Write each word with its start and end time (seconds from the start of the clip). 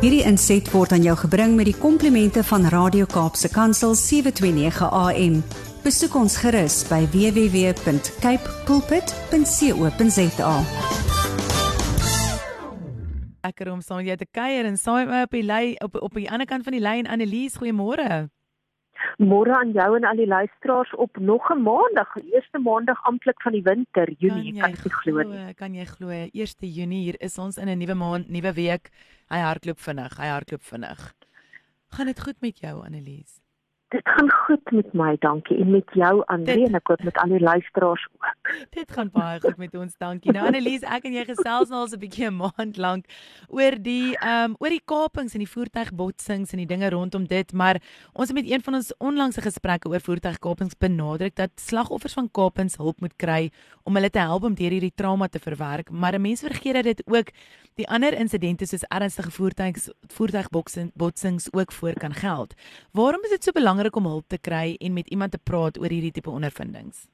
Hierdie 0.00 0.22
inset 0.24 0.64
word 0.72 0.94
aan 0.96 1.02
jou 1.04 1.12
gebring 1.26 1.58
met 1.58 1.66
die 1.68 1.76
komplimente 1.76 2.40
van 2.48 2.62
Radio 2.72 3.04
Kaapse 3.04 3.50
Kansel 3.52 3.92
729 3.92 4.86
AM. 4.88 5.34
Besoek 5.84 6.16
ons 6.16 6.38
gerus 6.40 6.78
by 6.88 7.02
www.cape 7.12 8.54
pulpit.co.za. 8.64 10.54
Lekker 13.44 13.72
om 13.74 13.84
saam 13.84 14.00
met 14.00 14.08
jou 14.08 14.16
te 14.24 14.30
kuier 14.32 14.64
en 14.64 14.80
saam 14.80 15.04
met 15.04 15.12
my 15.12 15.22
op 15.28 15.36
die 15.36 15.44
lyn 15.44 15.76
op 15.84 16.00
op 16.00 16.16
die 16.16 16.30
ander 16.32 16.48
kant 16.48 16.64
van 16.64 16.80
die 16.80 16.80
lyn 16.80 17.04
Annelies, 17.04 17.60
goeiemôre. 17.60 18.32
Môre 19.18 19.54
aan 19.56 19.72
jou 19.72 19.96
en 19.96 20.04
al 20.04 20.16
die 20.16 20.26
luisteraars 20.26 20.94
op 20.94 21.16
nog 21.16 21.50
'n 21.50 21.62
maandag, 21.62 22.12
die 22.14 22.34
eerste 22.34 22.58
maandag 22.58 23.02
amptelik 23.04 23.42
van 23.42 23.52
die 23.52 23.62
winter, 23.62 24.10
Junie, 24.18 24.60
kan 24.60 24.70
ek 24.70 24.92
glo 25.02 25.22
nie. 25.22 25.54
Kan 25.54 25.74
jy 25.74 25.84
glo? 25.84 26.08
1 26.08 26.30
Junie 26.60 27.02
hier 27.02 27.20
is 27.20 27.38
ons 27.38 27.56
in 27.56 27.68
'n 27.68 27.78
nuwe 27.78 27.94
maand, 27.94 28.28
nuwe 28.28 28.52
week. 28.52 28.90
Hy 29.28 29.38
hardloop 29.38 29.78
vinnig, 29.78 30.16
hy 30.16 30.26
hardloop 30.26 30.62
vinnig. 30.62 31.14
Gaan 31.88 32.06
dit 32.06 32.20
goed 32.20 32.40
met 32.40 32.58
jou, 32.58 32.84
Annelies? 32.84 33.40
Dit 33.88 34.08
gaan 34.08 34.30
goed 34.30 34.70
met 34.70 34.92
my, 34.92 35.16
dankie. 35.18 35.58
En 35.58 35.70
met 35.70 35.90
jou, 35.92 36.22
Andre, 36.26 36.64
en 36.66 36.74
ek 36.74 36.86
hoop 36.92 37.02
met 37.02 37.16
al 37.18 37.28
die 37.28 37.40
luisteraars 37.40 38.06
ook. 38.12 38.39
Dit 38.76 38.92
gaan 38.92 39.10
baie 39.12 39.40
goed 39.40 39.56
met 39.60 39.74
ons, 39.78 39.94
dankie. 40.00 40.32
Nou 40.34 40.46
Annelies, 40.48 40.82
ek 40.82 41.06
en 41.08 41.16
jy 41.16 41.24
gesels 41.28 41.70
nou 41.70 41.82
al 41.82 41.88
so 41.90 41.96
'n 41.96 42.02
bietjie 42.02 42.26
'n 42.28 42.36
maand 42.36 42.76
lank 42.76 43.06
oor 43.48 43.76
die 43.76 44.16
ehm 44.16 44.50
um, 44.50 44.56
oor 44.60 44.70
die 44.70 44.82
kapings 44.84 45.34
en 45.34 45.44
die 45.44 45.50
voertuigbotsings 45.50 46.52
en 46.52 46.62
die 46.62 46.66
dinge 46.66 46.90
rondom 46.90 47.26
dit, 47.26 47.52
maar 47.52 47.80
ons 48.12 48.28
het 48.28 48.36
met 48.36 48.50
een 48.50 48.62
van 48.62 48.74
ons 48.74 48.92
onlangse 48.98 49.40
gesprekke 49.40 49.88
oor 49.88 50.00
voertuigkapings 50.00 50.78
benadruk 50.78 51.36
dat 51.36 51.50
slagoffers 51.56 52.14
van 52.14 52.30
kapings 52.30 52.76
hulp 52.76 53.00
moet 53.00 53.16
kry 53.16 53.50
om 53.84 53.94
hulle 53.94 54.10
te 54.10 54.18
help 54.18 54.44
om 54.44 54.54
deur 54.54 54.70
hierdie 54.70 54.94
trauma 54.94 55.28
te 55.28 55.38
verwerk, 55.38 55.90
maar 55.90 56.14
'n 56.14 56.22
mens 56.22 56.40
vergeet 56.40 56.74
dat 56.74 56.84
dit 56.84 57.02
ook 57.06 57.30
die 57.76 57.88
ander 57.88 58.12
insidente 58.12 58.66
soos 58.66 58.84
ernstige 58.88 59.30
voertuigs 59.30 59.90
voertuigbotsings 60.08 61.52
ook 61.52 61.72
voor 61.72 61.92
kan 61.92 62.14
geld. 62.14 62.54
Waarom 62.92 63.22
is 63.24 63.30
dit 63.30 63.44
so 63.44 63.52
belangrik 63.52 63.96
om 63.96 64.04
hulp 64.04 64.28
te 64.28 64.38
kry 64.38 64.74
en 64.78 64.92
met 64.92 65.08
iemand 65.08 65.30
te 65.30 65.38
praat 65.38 65.78
oor 65.78 65.88
hierdie 65.88 66.12
tipe 66.12 66.30
ondervindings? 66.30 67.06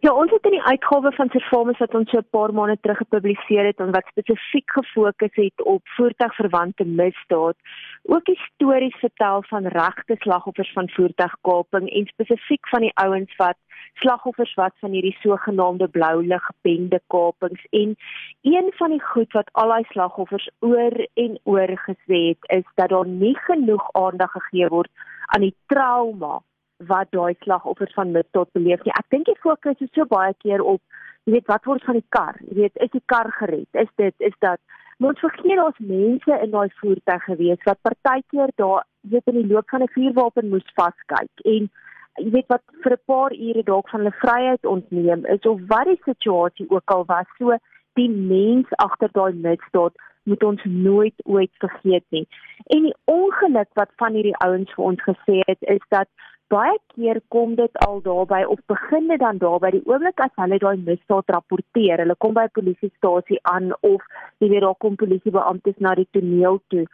Ja, 0.00 0.14
ons 0.16 0.30
het 0.32 0.46
in 0.48 0.54
die 0.54 0.62
uitgawe 0.64 1.10
van 1.12 1.28
Servamus 1.28 1.80
wat 1.82 1.94
ons 1.98 2.10
so 2.10 2.18
'n 2.18 2.30
paar 2.32 2.52
maande 2.56 2.78
terug 2.80 2.96
gepubliseer 2.96 3.66
het 3.66 3.80
en 3.84 3.90
wat 3.92 4.06
spesifiek 4.08 4.70
gefokus 4.70 5.34
het 5.34 5.62
op 5.62 5.82
voertuigverwante 5.96 6.84
misdaad, 6.84 7.56
ook 8.02 8.30
stories 8.32 8.96
vertel 8.96 9.42
van 9.42 9.66
regte 9.66 10.16
slagoffers 10.18 10.72
van 10.72 10.88
voertuigkaping 10.88 11.90
en 11.90 12.06
spesifiek 12.06 12.68
van 12.68 12.80
die 12.80 12.94
ouens 12.94 13.36
wat 13.36 13.56
slagoffers 13.94 14.54
wat 14.54 14.72
van 14.80 14.90
hierdie 14.90 15.16
sogenaamde 15.20 15.88
blou 15.88 16.26
lig 16.26 16.50
bende 16.60 17.00
kapings. 17.06 17.66
En 17.70 17.96
een 18.42 18.72
van 18.76 18.90
die 18.90 19.02
goed 19.02 19.32
wat 19.32 19.48
al 19.52 19.68
daai 19.68 19.84
slagoffers 19.84 20.50
oor 20.60 21.06
en 21.14 21.38
oor 21.42 21.70
gesê 21.88 22.20
het 22.32 22.44
is 22.58 22.68
dat 22.74 22.88
daar 22.88 23.06
nie 23.06 23.36
genoeg 23.38 23.92
aandag 23.92 24.32
gegee 24.32 24.68
word 24.68 24.90
aan 25.26 25.40
die 25.40 25.56
trauma 25.66 26.40
wat 26.88 27.10
daai 27.10 27.34
slagoffers 27.42 27.94
van 27.94 28.12
misdaad 28.12 28.52
beleef 28.52 28.84
nie. 28.84 28.94
Ek 28.98 29.08
dink 29.10 29.26
die 29.26 29.38
fokus 29.42 29.80
is 29.80 29.92
so 29.94 30.06
baie 30.08 30.34
keer 30.44 30.62
op 30.62 30.80
jy 31.28 31.36
weet 31.36 31.50
wat 31.52 31.66
word 31.68 31.84
van 31.84 31.98
die 31.98 32.08
kar? 32.16 32.38
Jy 32.48 32.56
weet 32.62 32.84
is 32.86 32.92
die 32.94 33.04
kar 33.12 33.30
gered? 33.38 33.68
Is 33.72 33.90
dit 34.00 34.14
is 34.30 34.36
dat 34.40 34.60
ons 35.00 35.20
vergeet 35.20 35.60
ons 35.60 35.84
mense 35.90 36.38
in 36.44 36.50
daai 36.52 36.68
voertuig 36.80 37.22
gewees 37.24 37.68
wat 37.68 37.80
partykeer 37.86 38.52
daar 38.60 38.84
weet 39.12 39.30
in 39.32 39.38
die 39.40 39.48
loop 39.52 39.68
van 39.72 39.82
'n 39.82 39.92
vuurwapen 39.94 40.48
moes 40.48 40.66
vaskyk 40.76 41.44
en 41.44 41.70
jy 42.18 42.30
weet 42.36 42.48
wat 42.48 42.62
vir 42.82 42.92
'n 42.92 43.04
paar 43.06 43.32
ure 43.32 43.62
dalk 43.62 43.88
van 43.88 44.00
hulle 44.00 44.20
vryheid 44.24 44.64
ontneem 44.66 45.24
is 45.26 45.46
of 45.52 45.60
wat 45.68 45.86
die 45.86 46.00
situasie 46.04 46.66
ook 46.70 46.90
al 46.90 47.04
was. 47.06 47.26
So 47.38 47.56
die 47.94 48.10
mens 48.10 48.66
agter 48.76 49.08
daai 49.12 49.32
misdaad 49.32 49.94
moet 50.24 50.42
ons 50.42 50.62
nooit 50.64 51.14
ooit 51.24 51.52
vergeet 51.58 52.04
nie. 52.10 52.26
En 52.66 52.82
die 52.82 52.96
ongeluk 53.04 53.68
wat 53.74 53.90
van 53.96 54.12
hierdie 54.12 54.36
ouens 54.36 54.72
vir 54.74 54.84
ons 54.84 55.02
gesê 55.02 55.40
het 55.46 55.62
is 55.76 55.84
dat 55.88 56.08
baie 56.50 56.78
keer 56.94 57.20
kom 57.34 57.54
dit 57.54 57.78
al 57.86 58.00
daarby 58.02 58.42
of 58.54 58.58
begin 58.66 59.06
dit 59.08 59.20
dan 59.22 59.38
daarby 59.38 59.70
die 59.76 59.82
oomblik 59.86 60.20
as 60.24 60.32
hulle 60.42 60.58
daai 60.58 60.82
misdaad 60.88 61.30
rapporteer. 61.34 62.02
Hulle 62.02 62.16
kom 62.18 62.34
by 62.34 62.46
'n 62.48 62.56
polisiestasie 62.58 63.38
aan 63.42 63.70
of 63.80 64.02
jy 64.38 64.48
weet 64.48 64.64
daar 64.66 64.80
kom 64.84 64.96
polisiebeamptes 64.96 65.78
na 65.78 65.94
die 65.94 66.08
toneel 66.10 66.60
toe. 66.68 66.86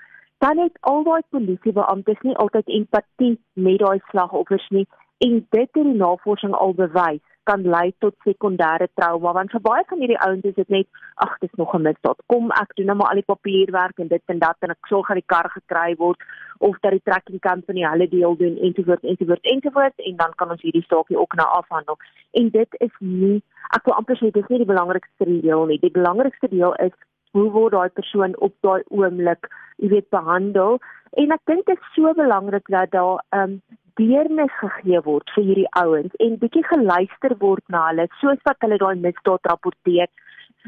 Dan 0.44 0.58
het 0.58 0.76
al 0.80 1.04
daai 1.04 1.22
polisiebeamptes 1.30 2.20
nie 2.22 2.36
altyd 2.36 2.68
empatie 2.68 3.38
met 3.54 3.78
daai 3.78 3.98
slagoffers 4.10 4.68
nie 4.68 4.86
en 5.24 5.46
dit 5.50 5.60
het 5.60 5.72
die 5.72 5.96
navorsing 6.04 6.52
al 6.54 6.74
bewys 6.74 7.24
kan 7.48 7.62
lei 7.74 7.92
tot 8.04 8.14
sekondêre 8.26 8.88
trauma 8.98 9.32
want 9.38 9.52
vir 9.54 9.62
baie 9.66 9.84
van 9.90 10.02
hierdie 10.02 10.18
ouens 10.26 10.44
is 10.50 10.56
dit 10.58 10.72
net 10.74 11.00
ag 11.26 11.36
dis 11.44 11.54
nog 11.60 11.74
'n 11.74 11.86
misdaad. 11.86 12.18
Kom 12.32 12.50
ek 12.50 12.74
doen 12.76 12.86
nou 12.86 12.96
maar 12.98 13.10
al 13.10 13.22
die 13.22 13.32
papierwerk 13.32 13.98
en 13.98 14.08
dit 14.08 14.22
en 14.34 14.38
dat 14.38 14.56
en 14.60 14.70
ek 14.70 14.90
sorg 14.90 15.08
dat 15.08 15.20
die 15.20 15.32
kar 15.34 15.48
gekry 15.56 15.94
word 15.96 16.20
of 16.58 16.76
dat 16.80 16.92
die 16.92 17.06
trekking 17.08 17.40
company 17.40 17.82
hulle 17.84 18.08
deel 18.08 18.36
doen 18.36 18.56
ensovoorts 18.68 19.08
ensovoorts 19.12 19.50
ensovoorts 19.54 19.98
en 20.08 20.16
dan 20.16 20.32
kan 20.36 20.50
ons 20.50 20.62
hierdie 20.62 20.86
saakie 20.88 21.18
ook 21.18 21.34
nou 21.34 21.48
afhandel. 21.48 21.96
En 22.32 22.50
dit 22.50 22.80
is 22.80 22.94
nie 23.00 23.42
ek 23.76 23.84
wil 23.84 23.94
amper 23.94 24.16
sê 24.16 24.30
dit 24.30 24.42
is 24.42 24.48
nie 24.48 24.62
die 24.64 24.72
belangrikste 24.72 25.24
deel 25.24 25.66
nie. 25.66 25.78
Die 25.78 25.96
belangrikste 26.00 26.48
deel 26.48 26.74
is 26.74 26.94
hoe 27.32 27.50
word 27.50 27.72
daai 27.72 27.88
persoon 27.88 28.36
op 28.36 28.54
daai 28.60 28.82
oomblik 28.88 29.48
jy 29.76 29.88
weet 29.88 30.10
behandel? 30.10 30.78
En 31.16 31.32
ek 31.32 31.42
dink 31.50 31.66
dit 31.66 31.78
is 31.78 31.94
so 31.94 32.12
belangrik 32.14 32.68
dat 32.72 32.90
daar 32.90 33.22
um, 33.30 33.60
deernis 33.96 34.52
gegee 34.60 35.00
word 35.04 35.30
vir 35.34 35.44
hierdie 35.48 35.70
ouens 35.80 36.16
en 36.24 36.38
bietjie 36.42 36.64
geluister 36.68 37.34
word 37.40 37.64
na 37.72 37.86
hulle 37.88 38.06
soos 38.20 38.42
wat 38.48 38.64
hulle 38.64 38.78
daai 38.82 38.96
misdaad 39.06 39.48
rapporteer. 39.50 40.10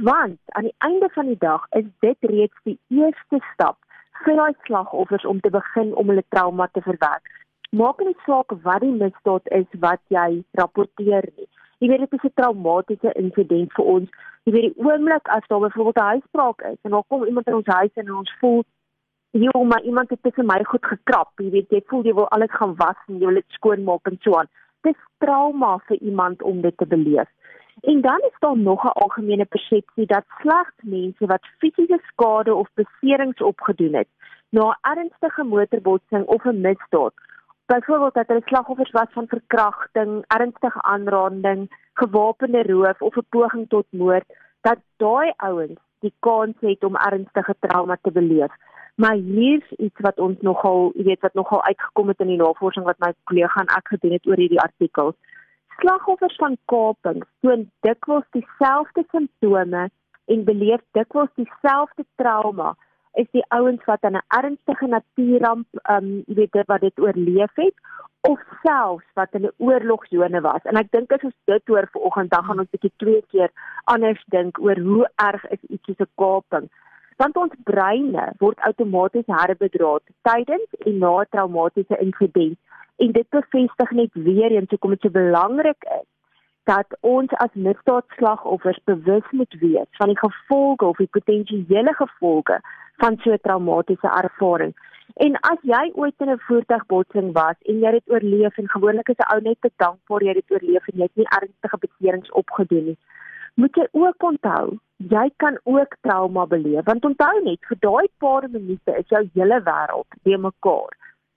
Want 0.08 0.38
aan 0.56 0.68
die 0.68 0.76
einde 0.86 1.08
van 1.16 1.28
die 1.32 1.40
dag 1.42 1.66
is 1.80 1.84
dit 2.04 2.30
reeds 2.32 2.64
die 2.70 2.78
eerste 3.00 3.40
stap 3.52 3.76
vir 4.24 4.40
daai 4.40 4.54
slagoffers 4.66 5.26
om 5.32 5.42
te 5.44 5.52
begin 5.58 5.92
om 5.94 6.12
hulle 6.12 6.24
trauma 6.34 6.68
te 6.72 6.82
verwerk. 6.86 7.28
Maak 7.76 8.00
nie 8.00 8.16
saak 8.24 8.54
wat 8.64 8.80
die 8.86 8.94
misdaad 9.02 9.52
is 9.60 9.68
wat 9.84 10.00
jy 10.14 10.42
rapporteer 10.60 11.28
nie. 11.36 11.48
Jy 11.78 11.92
weet 11.92 12.06
dit 12.06 12.16
is 12.18 12.24
'n 12.30 12.34
traumatiese 12.40 13.12
insident 13.14 13.72
vir 13.76 13.84
ons. 13.84 14.08
Jy 14.44 14.52
weet 14.52 14.66
die 14.68 14.84
oomblik 14.84 15.28
as 15.28 15.46
daar 15.48 15.60
byvoorbeeld 15.60 16.00
'n 16.00 16.10
huisbraak 16.12 16.60
is 16.72 16.78
en 16.82 16.90
daar 16.90 17.08
kom 17.08 17.24
iemand 17.24 17.46
in 17.46 17.60
ons 17.60 17.74
huis 17.78 17.94
en 17.94 18.12
ons 18.12 18.32
voel 18.40 18.64
Jo, 19.40 19.64
maar 19.64 19.82
iemand 19.82 20.10
het 20.10 20.22
tussen 20.22 20.46
my 20.46 20.64
goed 20.64 20.86
gekrap. 20.86 21.30
Jy 21.36 21.50
weet, 21.50 21.70
jy 21.70 21.82
voel 21.86 22.06
jy 22.06 22.14
wil 22.14 22.28
alles 22.34 22.50
gaan 22.50 22.74
was 22.76 22.98
en 23.06 23.18
jy 23.18 23.26
wil 23.26 23.40
dit 23.40 23.56
skoon 23.58 23.84
maak 23.86 24.08
en 24.10 24.16
so 24.24 24.34
aan. 24.38 24.48
Dis 24.86 24.98
trauma 25.22 25.76
vir 25.90 25.98
iemand 26.10 26.42
om 26.42 26.60
dit 26.60 26.76
te 26.76 26.86
beleef. 26.86 27.28
En 27.80 28.00
dan 28.00 28.18
is 28.30 28.38
daar 28.38 28.58
nog 28.58 28.84
'n 28.84 28.98
algemene 29.04 29.44
persepsie 29.44 30.06
dat 30.06 30.24
slegs 30.40 30.74
mense 30.82 31.26
wat 31.26 31.50
fisiese 31.58 32.00
skade 32.06 32.54
of 32.54 32.68
beserings 32.74 33.40
opgedoen 33.42 33.94
het 33.94 34.08
na 34.50 34.64
'n 34.70 34.78
ernstige 34.80 35.44
motorbotsing 35.44 36.24
of 36.26 36.44
'n 36.44 36.60
misdaad, 36.60 37.14
byvoorbeeld 37.66 38.14
dat 38.14 38.26
hulle 38.26 38.42
slagoffers 38.44 38.90
was 38.90 39.10
van 39.10 39.26
verkrachting, 39.26 40.24
ernstige 40.26 40.82
aanranding, 40.82 41.70
gewapende 41.94 42.62
roof 42.62 43.02
of 43.02 43.16
'n 43.16 43.26
poging 43.28 43.68
tot 43.68 43.86
moord, 43.90 44.24
dat 44.60 44.78
daai 44.96 45.32
ouens 45.36 45.80
die 46.00 46.14
kans 46.18 46.56
het 46.60 46.84
om 46.84 46.96
ernstige 46.96 47.54
trauma 47.60 47.98
te 48.02 48.10
beleef. 48.10 48.52
Maar 48.98 49.14
hier's 49.14 49.70
iets 49.76 50.00
wat 50.02 50.18
ons 50.18 50.40
nogal, 50.42 50.88
jy 50.98 51.04
weet 51.06 51.20
wat 51.22 51.34
nogal 51.38 51.60
uitgekom 51.62 52.08
het 52.10 52.22
in 52.24 52.32
die 52.32 52.38
navorsing 52.40 52.82
wat 52.86 52.98
my 52.98 53.12
kollega 53.30 53.60
en 53.62 53.68
ek 53.76 53.92
gedoen 53.92 54.16
het 54.16 54.26
oor 54.26 54.40
hierdie 54.42 54.58
artikels. 54.58 55.14
Slagoffers 55.78 56.34
van 56.42 56.56
kaping 56.72 57.20
toon 57.46 57.68
dikwels 57.86 58.26
dieselfde 58.34 59.04
simptome 59.12 59.84
en 60.34 60.42
beleef 60.48 60.82
dikwels 60.98 61.30
dieselfde 61.38 62.02
trauma 62.18 62.72
is 63.22 63.30
die 63.38 63.44
ouens 63.54 63.86
wat 63.86 64.02
aan 64.02 64.18
'n 64.18 64.26
ernstige 64.40 64.90
natuurramp, 64.90 65.66
ehm 65.82 66.04
um, 66.04 66.10
jy 66.26 66.48
weet 66.50 66.66
wat 66.66 66.80
dit 66.80 66.98
oorleef 66.98 67.54
het 67.54 67.74
of 68.26 68.42
selfs 68.66 69.06
wat 69.14 69.38
in 69.38 69.46
'n 69.46 69.54
oorlogsone 69.58 70.40
was. 70.40 70.62
En 70.62 70.76
ek 70.76 70.90
dink 70.90 71.12
as 71.12 71.22
ons 71.22 71.38
dit 71.44 71.66
hoor 71.66 71.88
vanoggend 71.92 72.30
dan 72.30 72.44
gaan 72.44 72.58
ons 72.58 72.70
bietjie 72.70 72.92
twee 72.96 73.22
keer 73.30 73.50
anders 73.84 74.24
dink 74.26 74.58
oor 74.58 74.78
hoe 74.78 75.08
erg 75.14 75.48
is 75.48 75.62
iets 75.68 75.84
soos 75.86 76.02
'n 76.02 76.10
kaping 76.16 76.68
want 77.22 77.36
ons 77.36 77.54
breine 77.70 78.24
word 78.42 78.60
outomaties 78.70 79.26
herbedra 79.26 79.96
tydens 80.28 80.86
en 80.86 80.98
na 81.04 81.14
traumatiese 81.30 81.98
insident 82.04 82.58
en 83.06 83.12
dit 83.12 83.28
bevestig 83.34 83.90
net 84.00 84.22
weer 84.28 84.54
eens 84.54 84.70
hoekom 84.74 84.94
dit 84.94 85.06
so 85.06 85.16
belangrik 85.16 85.90
is 86.00 86.06
dat 86.70 86.98
ons 87.00 87.32
as 87.44 87.54
misdaadslagoffers 87.68 88.80
bewus 88.90 89.30
moet 89.40 89.54
wees 89.60 90.00
van 90.00 90.12
die 90.12 90.20
gevolge 90.20 90.84
of 90.84 91.00
die 91.00 91.12
potensiële 91.16 91.94
gevolge 92.00 92.60
van 93.02 93.16
so 93.22 93.32
'n 93.32 93.44
traumatiese 93.46 94.10
ervaring. 94.22 94.74
En 95.24 95.38
as 95.52 95.60
jy 95.62 95.84
ooit 95.94 96.14
in 96.18 96.30
'n 96.30 96.44
voertuigbotsing 96.48 97.32
was 97.32 97.56
en 97.70 97.78
jy 97.84 97.92
het 97.98 98.10
oorleef 98.14 98.58
en 98.58 98.68
gewoonlik 98.68 99.08
is 99.08 99.20
'n 99.22 99.30
ou 99.34 99.40
net 99.40 99.60
te 99.60 99.70
dankbaar 99.76 100.22
jy 100.22 100.34
het 100.34 100.50
oorleef 100.50 100.88
en 100.88 100.98
jy 100.98 101.02
het 101.02 101.16
nie 101.16 101.30
ernstige 101.38 101.78
beserings 101.84 102.30
opgedoen 102.30 102.84
nie, 102.84 102.98
moet 103.60 103.80
jy 103.80 103.86
ook 103.92 104.28
onthou 104.30 104.78
jy 105.14 105.26
kan 105.44 105.58
ook 105.64 105.96
trauma 106.06 106.46
beleef 106.54 106.88
want 106.90 107.04
onthou 107.10 107.34
net 107.44 107.70
vir 107.70 107.82
daai 107.86 108.08
paar 108.24 108.48
minute 108.56 108.96
is 109.02 109.14
jou 109.14 109.22
hele 109.34 109.60
wêreld 109.70 110.18
weer 110.28 110.42
mekaar 110.48 110.96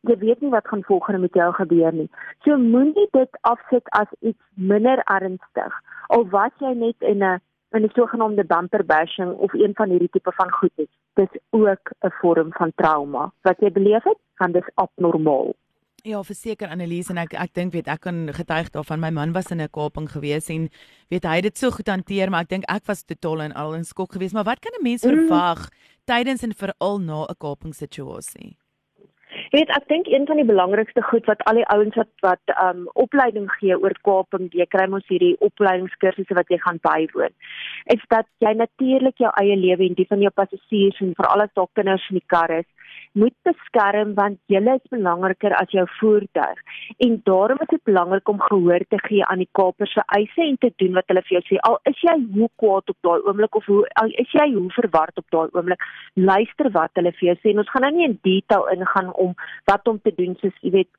jy 0.10 0.18
weet 0.26 0.42
nie 0.42 0.54
wat 0.56 0.68
gaan 0.74 0.88
volgende 0.90 1.26
met 1.28 1.40
jou 1.42 1.52
gebeur 1.60 1.94
nie 2.02 2.10
so 2.46 2.58
moenie 2.58 3.08
dit 3.20 3.40
afset 3.54 3.96
as 4.02 4.18
iets 4.20 4.44
minder 4.74 5.04
ernstig 5.18 5.80
al 6.18 6.28
was 6.36 6.54
jy 6.66 6.74
net 6.86 7.10
in 7.14 7.24
'n 7.24 7.40
in 7.78 7.84
'n 7.84 7.92
sogenaamde 7.94 8.44
bumper 8.44 8.86
bashing 8.86 9.32
of 9.46 9.54
een 9.54 9.74
van 9.74 9.90
hierdie 9.90 10.10
tipe 10.10 10.32
van 10.32 10.52
goed 10.52 10.76
is, 10.76 10.92
dis 11.14 11.34
ook 11.50 11.92
'n 12.00 12.12
vorm 12.20 12.50
van 12.54 12.72
trauma. 12.76 13.32
Wat 13.42 13.60
jy 13.60 13.72
beleef 13.72 14.04
het, 14.04 14.18
gaan 14.34 14.52
dis 14.52 14.72
abnormaal. 14.74 15.54
Ja, 16.04 16.24
verseker 16.26 16.72
Annelies 16.74 17.12
en 17.14 17.20
ek 17.22 17.36
ek 17.38 17.52
dink 17.54 17.76
weet 17.76 17.90
ek 17.92 18.00
kan 18.08 18.24
getuig 18.34 18.72
daarvan 18.74 19.04
my 19.04 19.12
man 19.14 19.36
was 19.36 19.52
in 19.54 19.62
'n 19.62 19.70
kaping 19.70 20.10
gewees 20.10 20.50
en 20.50 20.70
weet 21.14 21.28
hy 21.30 21.36
het 21.36 21.44
dit 21.44 21.58
so 21.58 21.70
goed 21.70 21.88
hanteer 21.88 22.32
maar 22.32 22.42
ek 22.42 22.50
dink 22.50 22.66
ek 22.68 22.88
was 22.88 23.06
totaal 23.06 23.42
en 23.42 23.54
al 23.54 23.76
in 23.76 23.86
skok 23.86 24.14
geweest 24.18 24.34
maar 24.34 24.50
wat 24.50 24.60
kan 24.60 24.74
'n 24.74 24.84
mens 24.84 25.06
mm. 25.06 25.10
verwag 25.12 25.70
tydens 26.06 26.44
en 26.44 26.58
veral 26.58 26.98
na 26.98 27.26
'n 27.30 27.38
kaping 27.38 27.76
situasie? 27.76 28.58
Jy 29.52 29.60
weet, 29.60 29.70
ek 29.70 29.88
dink 29.88 30.08
een 30.08 30.26
van 30.28 30.38
die 30.40 30.48
belangrikste 30.48 31.02
goed 31.08 31.26
wat 31.26 31.42
al 31.48 31.56
die 31.56 31.68
ouens 31.72 31.96
wat 31.96 32.12
wat 32.26 32.46
um 32.64 32.88
opleiding 32.94 33.48
gee 33.60 33.78
oor 33.78 33.94
kaping, 34.04 34.50
jy 34.52 34.66
kry 34.66 34.88
mos 34.88 35.08
hierdie 35.08 35.36
opleidingskursusse 35.40 36.36
wat 36.36 36.50
jy 36.50 36.58
gaan 36.58 36.80
bywoon, 36.84 37.34
is 37.96 38.04
dat 38.10 38.28
jy 38.40 38.54
natuurlik 38.54 39.18
jou 39.18 39.32
eie 39.42 39.56
lewe 39.56 39.88
en 39.88 39.96
die 39.96 40.08
van 40.10 40.20
jou 40.20 40.32
passasiers 40.36 41.00
en 41.00 41.14
veral 41.16 41.46
as 41.46 41.54
daar 41.54 41.72
kinders 41.80 42.10
in 42.10 42.20
die 42.20 42.28
kar 42.28 42.52
is, 42.60 42.68
moet 43.14 43.36
beskerm 43.44 44.14
want 44.16 44.40
julle 44.52 44.76
is 44.80 44.94
belangriker 44.94 45.54
as 45.58 45.72
jou 45.76 45.84
voertuig. 46.00 46.60
En 47.06 47.20
daarom 47.24 47.60
is 47.66 47.72
dit 47.74 47.84
belangrik 47.84 48.30
om 48.30 48.42
gehoor 48.42 48.86
te 48.90 49.00
gee 49.08 49.26
aan 49.26 49.44
die 49.44 49.50
kapers 49.52 49.94
se 49.94 50.04
eise 50.18 50.46
en 50.46 50.58
te 50.58 50.72
doen 50.84 50.94
wat 51.00 51.08
hulle 51.12 51.24
vir 51.28 51.38
jou 51.38 51.44
sê. 51.50 51.60
Al 51.68 51.80
is 51.92 52.00
jy 52.06 52.16
hoe 52.36 52.50
kwaad 52.62 52.94
op 52.94 52.98
daai 53.08 53.20
oomblik 53.28 53.56
of 53.60 53.66
hoe 53.72 53.82
al 54.04 54.14
is 54.24 54.32
jy 54.38 54.48
hoe 54.54 54.70
verward 54.78 55.18
op 55.18 55.28
daai 55.36 55.50
oomblik, 55.52 55.84
luister 56.14 56.72
wat 56.78 56.96
hulle 57.00 57.14
vir 57.20 57.28
jou 57.32 57.38
sê. 57.42 57.52
En 57.54 57.64
ons 57.64 57.74
gaan 57.74 57.88
nou 57.88 57.94
nie 57.98 58.08
in 58.08 58.18
detail 58.28 58.68
ingaan 58.78 59.12
om 59.26 59.36
wat 59.72 59.88
om 59.92 60.00
te 60.02 60.16
doen 60.16 60.38
soos 60.42 60.56
jy 60.62 60.74
weet 60.78 60.92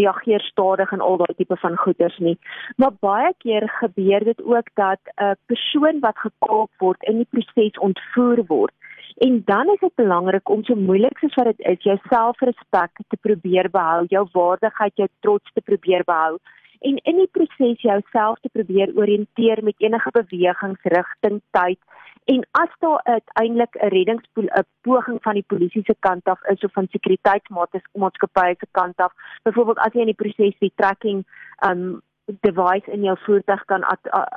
reageer 0.00 0.42
stadig 0.48 0.92
en 0.96 1.04
al 1.06 1.20
daai 1.22 1.34
tipe 1.36 1.56
van 1.62 1.78
goeders 1.84 2.18
nie. 2.18 2.36
Maar 2.76 2.98
baie 3.00 3.32
keer 3.44 3.68
gebeur 3.78 4.24
dit 4.32 4.42
ook 4.42 4.74
dat 4.74 5.00
'n 5.16 5.36
persoon 5.46 6.00
wat 6.00 6.18
gekaap 6.18 6.70
word 6.78 7.02
in 7.02 7.22
die 7.22 7.30
proses 7.30 7.78
ontvoer 7.78 8.44
word 8.46 8.74
En 9.16 9.42
dan 9.44 9.68
is 9.68 9.80
dit 9.80 9.94
belangrik 9.94 10.48
om 10.48 10.64
so 10.64 10.74
moeilik 10.74 11.18
soos 11.18 11.34
wat 11.34 11.44
dit 11.44 11.66
is, 11.66 11.82
jou 11.82 11.98
selfrespek 12.08 12.90
te 13.08 13.16
probeer 13.20 13.70
behou, 13.70 14.04
jou 14.08 14.28
waardigheid, 14.32 14.96
jou 14.96 15.08
trots 15.20 15.52
te 15.52 15.60
probeer 15.60 16.04
behou 16.04 16.38
en 16.80 16.96
in 16.96 17.18
die 17.20 17.28
proses 17.32 17.82
jouself 17.84 18.40
te 18.40 18.48
probeer 18.52 18.92
orienteer 18.96 19.60
met 19.64 19.74
enige 19.78 20.10
bewegings, 20.16 20.82
rigting, 20.82 21.40
tyd. 21.50 21.78
En 22.24 22.46
as 22.50 22.72
daar 22.78 23.00
uiteindelik 23.02 23.74
'n 23.74 23.88
reddingspoel 23.88 24.44
'n 24.44 24.64
poging 24.80 25.22
van 25.22 25.34
die 25.34 25.44
polisie 25.46 25.82
se 25.84 25.94
kant 25.98 26.24
af 26.24 26.44
is 26.44 26.64
of 26.64 26.72
van 26.72 26.86
sekuriteitsmaatskappye 26.90 28.54
se 28.58 28.66
kant 28.70 28.96
af, 28.96 29.12
byvoorbeeld 29.42 29.78
as 29.78 29.92
jy 29.92 30.00
in 30.00 30.14
die 30.14 30.22
proses 30.22 30.58
die 30.58 30.72
tracking 30.74 31.24
um 31.70 32.02
device 32.40 32.90
in 32.90 33.02
jou 33.02 33.18
voertuig 33.18 33.64
kan 33.64 33.84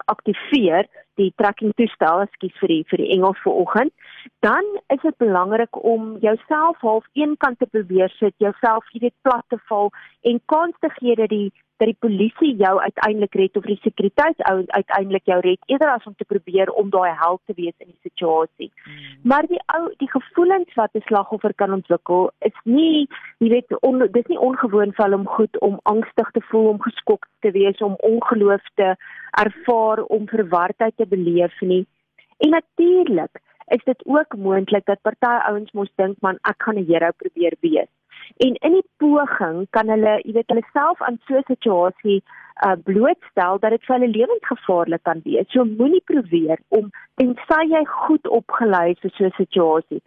aktiveer, 0.06 0.88
die 1.22 1.34
tracking 1.38 1.74
toestel, 1.80 2.24
ekskuus 2.28 2.56
vir 2.62 2.74
die 2.74 2.84
vir 2.92 3.04
die 3.04 3.12
Engels 3.16 3.42
vanoggend, 3.44 3.94
dan 4.46 4.64
is 4.96 5.02
dit 5.02 5.18
belangrik 5.18 5.84
om 5.84 6.18
jouself 6.24 6.80
half 6.82 7.06
eenkant 7.14 7.60
te 7.60 7.70
probeer 7.70 8.14
sit, 8.20 8.36
jouself 8.38 8.88
jy 8.94 9.08
weet 9.08 9.20
plat 9.22 9.46
te 9.50 9.60
val 9.70 9.92
en 10.22 10.42
kans 10.46 10.76
te 10.80 10.90
gee 11.00 11.16
dat 11.20 11.30
die 11.30 11.52
dat 11.82 11.90
die 11.90 11.98
polisie 12.00 12.54
jou 12.56 12.74
uiteindelik 12.80 13.34
red 13.36 13.58
of 13.58 13.66
die 13.68 13.80
sekuriteitsou 13.82 14.54
uiteindelik 14.68 15.26
jou 15.26 15.40
red 15.42 15.72
eerder 15.72 15.90
as 15.90 16.06
om 16.08 16.16
te 16.18 16.28
probeer 16.30 16.72
om 16.72 16.92
daai 16.94 17.12
held 17.20 17.42
te 17.46 17.56
wees 17.58 17.74
in 17.78 17.90
die 17.90 18.10
situasie. 18.10 18.70
Hmm. 18.84 19.18
Maar 19.32 19.50
die 19.50 19.60
ou 19.76 19.90
die 20.04 20.10
gevoelens 20.12 20.74
wat 20.80 20.94
'n 20.94 21.04
slagoffer 21.08 21.54
kan 21.54 21.74
ontwikkel 21.74 22.32
is 22.40 22.58
nie 22.64 23.08
jy 23.40 23.50
weet 23.50 23.82
on, 23.82 24.08
dis 24.12 24.28
nie 24.28 24.40
ongewoon 24.40 24.94
vir 24.94 25.12
hom 25.12 25.28
goed 25.28 25.60
om 25.60 25.80
angstig 25.84 26.32
te 26.32 26.42
voel, 26.42 26.68
om 26.68 26.82
geskok 26.82 27.28
te 27.40 27.52
wees, 27.52 27.82
om 27.82 27.96
ongeloof 28.00 28.64
te 28.76 28.96
ervaar, 29.42 30.04
om 30.04 30.28
verwardheid 30.28 30.96
te 30.98 31.08
beleef 31.08 31.62
nie. 31.62 31.86
En 32.38 32.50
natuurlik 32.50 33.42
is 33.68 33.84
dit 33.84 34.06
ook 34.06 34.36
moontlik 34.38 34.86
dat 34.86 35.02
party 35.02 35.36
ouens 35.50 35.72
mos 35.72 35.92
dink 35.96 36.18
man 36.22 36.38
ek 36.42 36.64
gaan 36.64 36.78
'n 36.78 36.86
hero 36.86 37.12
probeer 37.18 37.56
wees 37.62 37.92
en 38.38 38.56
in 38.56 38.78
die 38.78 38.86
poging 38.98 39.68
kan 39.76 39.92
hulle, 39.92 40.16
jy 40.24 40.34
weet, 40.38 40.50
hulle 40.52 40.66
self 40.72 41.02
aan 41.02 41.20
so 41.28 41.38
'n 41.38 41.48
situasie 41.50 42.24
uh 42.66 42.76
blootstel 42.88 43.60
dat 43.60 43.72
dit 43.74 43.86
vir 43.86 43.96
hulle 43.96 44.16
lewensgevaarlik 44.18 45.04
kan 45.04 45.22
wees. 45.24 45.48
So 45.52 45.66
moenie 45.66 46.04
probeer 46.06 46.60
om 46.68 46.92
tensy 47.16 47.62
jy 47.70 47.84
goed 47.86 48.28
opgelei 48.28 48.92
is 48.92 49.00
vir 49.02 49.12
so 49.18 49.26
'n 49.26 49.38
situasie 49.38 50.02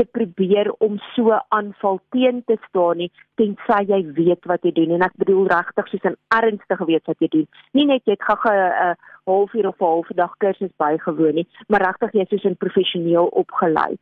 te 0.00 0.06
probeer 0.16 0.70
om 0.86 0.98
so 1.14 1.36
aanval 1.56 2.00
teen 2.14 2.42
te 2.48 2.56
staan 2.68 3.02
nie 3.02 3.10
tensy 3.40 3.80
jy 3.92 4.00
weet 4.16 4.46
wat 4.48 4.64
jy 4.64 4.72
doen 4.78 4.94
en 4.96 5.04
ek 5.06 5.16
bedoel 5.22 5.48
regtig 5.52 5.90
soos 5.90 6.06
'n 6.10 6.16
ernstige 6.40 6.84
weet 6.90 7.06
wat 7.10 7.20
jy 7.20 7.28
doen. 7.36 7.48
Nie 7.76 7.86
net 7.86 8.02
jy 8.06 8.16
het 8.16 8.28
gou 8.28 8.52
'n 8.52 8.96
halfuur 9.30 9.68
of 9.68 9.80
'n 9.80 9.84
halfdag 9.84 10.32
kursus 10.38 10.72
bygewoon 10.82 11.34
nie, 11.34 11.48
maar 11.68 11.84
regtig 11.88 12.12
jy 12.12 12.24
soos 12.28 12.44
'n 12.44 12.62
professioneel 12.64 13.26
opgelei. 13.42 13.98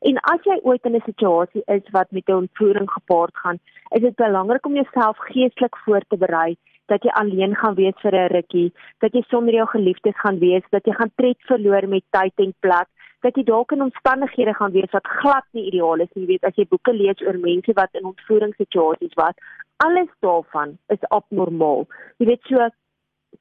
En 0.00 0.16
as 0.32 0.40
jy 0.44 0.56
ooit 0.62 0.84
in 0.84 0.96
'n 0.96 1.08
situasie 1.10 1.62
is 1.66 1.90
wat 1.92 2.10
met 2.10 2.28
'n 2.28 2.42
ontvoering 2.44 2.90
gepaard 2.90 3.36
gaan, 3.36 3.58
is 3.90 4.00
dit 4.00 4.16
belangrik 4.16 4.66
om 4.66 4.74
jouself 4.74 5.16
geestelik 5.18 5.76
voor 5.84 6.02
te 6.08 6.16
berei 6.16 6.56
dat 6.86 7.02
jy 7.02 7.10
alleen 7.10 7.54
gaan 7.56 7.74
wees 7.74 7.98
vir 8.02 8.14
'n 8.14 8.32
rukkie, 8.32 8.72
dat 8.98 9.12
jy 9.12 9.22
sonder 9.28 9.54
jou 9.54 9.66
geliefdes 9.66 10.20
gaan 10.20 10.38
wees, 10.38 10.64
dat 10.70 10.84
jy 10.84 10.92
gaan 10.92 11.12
tred 11.14 11.36
verloor 11.38 11.88
met 11.88 12.04
tyd 12.10 12.32
en 12.36 12.54
plek, 12.60 12.88
dat 13.24 13.36
jy 13.36 13.44
dalk 13.44 13.72
in 13.72 13.82
omstandighede 13.82 14.54
gaan 14.54 14.72
wees 14.72 14.92
wat 14.96 15.06
glad 15.20 15.46
nie 15.52 15.66
ideaal 15.70 16.00
is 16.04 16.12
nie. 16.14 16.24
Jy 16.24 16.30
weet, 16.32 16.44
as 16.48 16.56
jy 16.56 16.66
boeke 16.68 16.92
lees 16.96 17.20
oor 17.26 17.38
mense 17.38 17.72
wat 17.76 17.98
in 17.98 18.08
ontvoeringssituasies 18.12 19.16
was, 19.20 19.36
alles 19.84 20.10
daarvan 20.24 20.76
is 20.94 21.08
abnormaal. 21.08 21.86
Jy 22.18 22.30
weet 22.32 22.48
so 22.48 22.68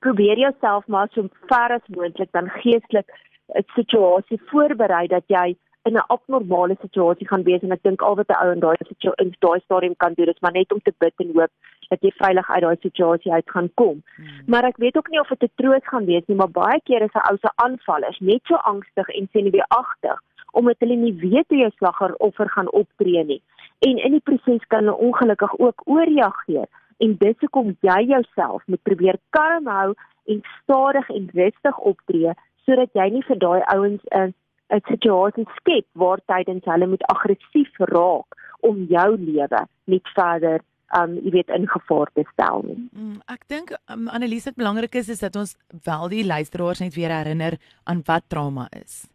probeer 0.06 0.38
jouself 0.38 0.88
maar 0.88 1.10
so 1.14 1.28
ver 1.52 1.76
as 1.78 1.96
moontlik 1.96 2.32
dan 2.32 2.50
geestelik 2.62 3.10
'n 3.56 3.66
situasie 3.76 4.40
voorberei 4.52 5.08
dat 5.08 5.24
jy 5.28 5.56
in 5.88 5.94
'n 5.94 6.08
abnormale 6.08 6.76
situasie 6.82 7.28
gaan 7.28 7.44
wees 7.44 7.62
en 7.62 7.72
ek 7.72 7.84
dink 7.84 8.02
al 8.02 8.16
wat 8.16 8.30
'n 8.30 8.42
ou 8.44 8.52
in 8.52 8.60
daai 8.60 8.78
situasie 8.78 9.26
in 9.26 9.36
daai 9.40 9.60
stadium 9.60 9.96
kan 9.96 10.14
doen 10.14 10.32
is 10.34 10.40
maar 10.42 10.52
net 10.52 10.74
om 10.74 10.82
te 10.84 10.94
bid 10.98 11.14
en 11.18 11.32
hoop 11.36 11.52
dat 11.90 12.02
jy 12.02 12.12
veilig 12.24 12.50
uit 12.50 12.62
daai 12.62 12.78
situasie 12.80 13.32
uit 13.32 13.50
gaan 13.50 13.70
kom. 13.74 14.02
Hmm. 14.16 14.44
Maar 14.48 14.64
ek 14.64 14.78
weet 14.78 14.98
ook 14.98 15.10
nie 15.10 15.20
of 15.20 15.28
dit 15.28 15.44
'n 15.44 15.56
troos 15.56 15.86
gaan 15.92 16.06
wees 16.06 16.26
nie, 16.28 16.38
maar 16.38 16.52
baie 16.64 16.82
keer 16.84 17.02
is 17.02 17.16
'n 17.16 17.28
ou 17.30 17.38
se 17.38 17.50
aanvallers 17.56 18.20
net 18.20 18.42
so 18.44 18.56
angstig 18.56 19.08
en 19.10 19.30
senuweeagtig 19.32 20.20
omdat 20.52 20.76
hulle 20.80 20.96
nie 20.96 21.14
weet 21.14 21.48
hoe 21.48 21.58
jou 21.58 21.72
slagger 21.78 22.16
offer 22.16 22.50
gaan 22.50 22.72
optree 22.72 23.24
nie. 23.24 23.42
En 23.80 23.98
in 23.98 24.12
die 24.12 24.24
proses 24.24 24.68
kan 24.68 24.80
hulle 24.80 24.98
ongelukkig 24.98 25.60
ook 25.60 25.82
ooreageer 25.86 26.68
en 26.98 27.16
dis 27.18 27.40
hoekom 27.40 27.78
jy 27.80 28.00
jouself 28.04 28.64
moet 28.68 28.84
probeer 28.84 29.18
kalm 29.30 29.68
hou 29.68 29.94
en 30.26 30.42
stadig 30.62 31.10
en 31.10 31.30
rustig 31.34 31.78
optree 31.78 32.34
sodat 32.66 32.90
jy 32.94 33.08
nie 33.10 33.24
vir 33.28 33.38
daai 33.38 33.62
ouens 33.74 34.02
'n 34.12 34.34
'n 34.70 34.82
situasie 34.88 35.46
skep 35.58 35.86
waar 35.94 36.20
tydens 36.26 36.66
hulle 36.66 36.88
moet 36.88 37.06
aggressief 37.14 37.72
raak 37.94 38.36
om 38.62 38.86
jou 38.90 39.10
lewe 39.18 39.62
net 39.86 40.08
verder 40.16 40.62
um 40.98 41.16
jy 41.22 41.32
weet 41.38 41.52
in 41.54 41.68
gevaar 41.70 42.10
te 42.14 42.26
stel 42.32 42.64
nie. 42.66 42.80
Mm, 42.92 43.22
ek 43.30 43.46
dink 43.48 43.74
um, 43.94 44.08
Annelies 44.10 44.50
dit 44.50 44.58
belangrik 44.58 44.96
is 44.96 45.10
is 45.10 45.22
dat 45.26 45.36
ons 45.36 45.56
wel 45.86 46.10
die 46.10 46.26
luisteraars 46.26 46.82
net 46.82 46.96
weer 46.98 47.14
herinner 47.14 47.58
aan 47.86 48.02
wat 48.06 48.26
trauma 48.28 48.68
is. 48.82 49.06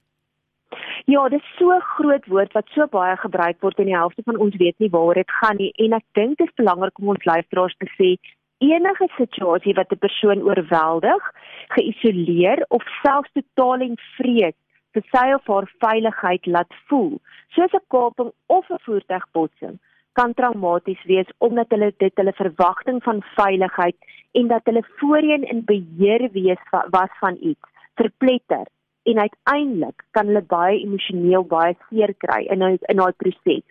Ja, 1.07 1.29
dit 1.29 1.41
is 1.41 1.57
so 1.59 1.71
'n 1.71 1.81
groot 1.97 2.27
woord 2.27 2.53
wat 2.53 2.69
so 2.75 2.87
baie 2.87 3.17
gebruik 3.17 3.61
word 3.61 3.79
en 3.79 3.91
die 3.91 4.01
helfte 4.03 4.23
van 4.23 4.39
ons 4.39 4.57
weet 4.57 4.79
nie 4.79 4.91
waaroor 4.91 5.15
dit 5.15 5.31
gaan 5.41 5.57
nie 5.57 5.73
en 5.79 5.93
ek 5.93 6.07
dink 6.15 6.39
dit 6.39 6.49
is 6.49 6.55
belangrik 6.63 6.99
om 6.99 7.09
ons 7.09 7.25
luisteraars 7.25 7.77
te 7.79 7.91
sê 7.99 8.17
enige 8.59 9.09
situasie 9.17 9.75
wat 9.75 9.93
'n 9.93 9.99
persoon 9.99 10.43
oorweldig, 10.43 11.23
geïsoleer 11.69 12.65
of 12.69 12.83
selfs 13.03 13.31
totaal 13.33 13.81
en 13.81 13.97
vrees 14.17 14.57
vir 14.95 15.05
sy 15.11 15.27
of 15.35 15.49
haar 15.51 15.67
veiligheid 15.83 16.47
laat 16.47 16.75
voel, 16.89 17.19
soos 17.55 17.75
'n 17.75 17.87
kaping 17.95 18.31
of 18.47 18.71
'n 18.71 18.85
voertuigbotsing, 18.87 19.79
kan 20.19 20.35
traumaties 20.35 21.03
wees 21.11 21.31
omdat 21.39 21.71
hulle 21.75 21.91
dit 21.99 22.15
hulle 22.21 22.33
verwagting 22.33 23.03
van 23.03 23.23
veiligheid 23.37 23.97
en 24.41 24.49
dat 24.49 24.63
hulle 24.71 24.85
voorheen 25.01 25.45
in 25.55 25.65
beheer 25.65 26.29
wees 26.33 26.63
was 26.97 27.13
van 27.21 27.37
iets 27.41 27.67
verpletter 28.01 28.67
en 29.11 29.19
uiteindelik 29.21 30.05
kan 30.17 30.31
hulle 30.31 30.45
baie 30.55 30.79
emosioneel 30.79 31.45
baie 31.57 31.75
seer 31.89 32.15
kry 32.25 32.43
in 32.55 32.63
in 32.63 33.03
daai 33.03 33.13
proses. 33.23 33.65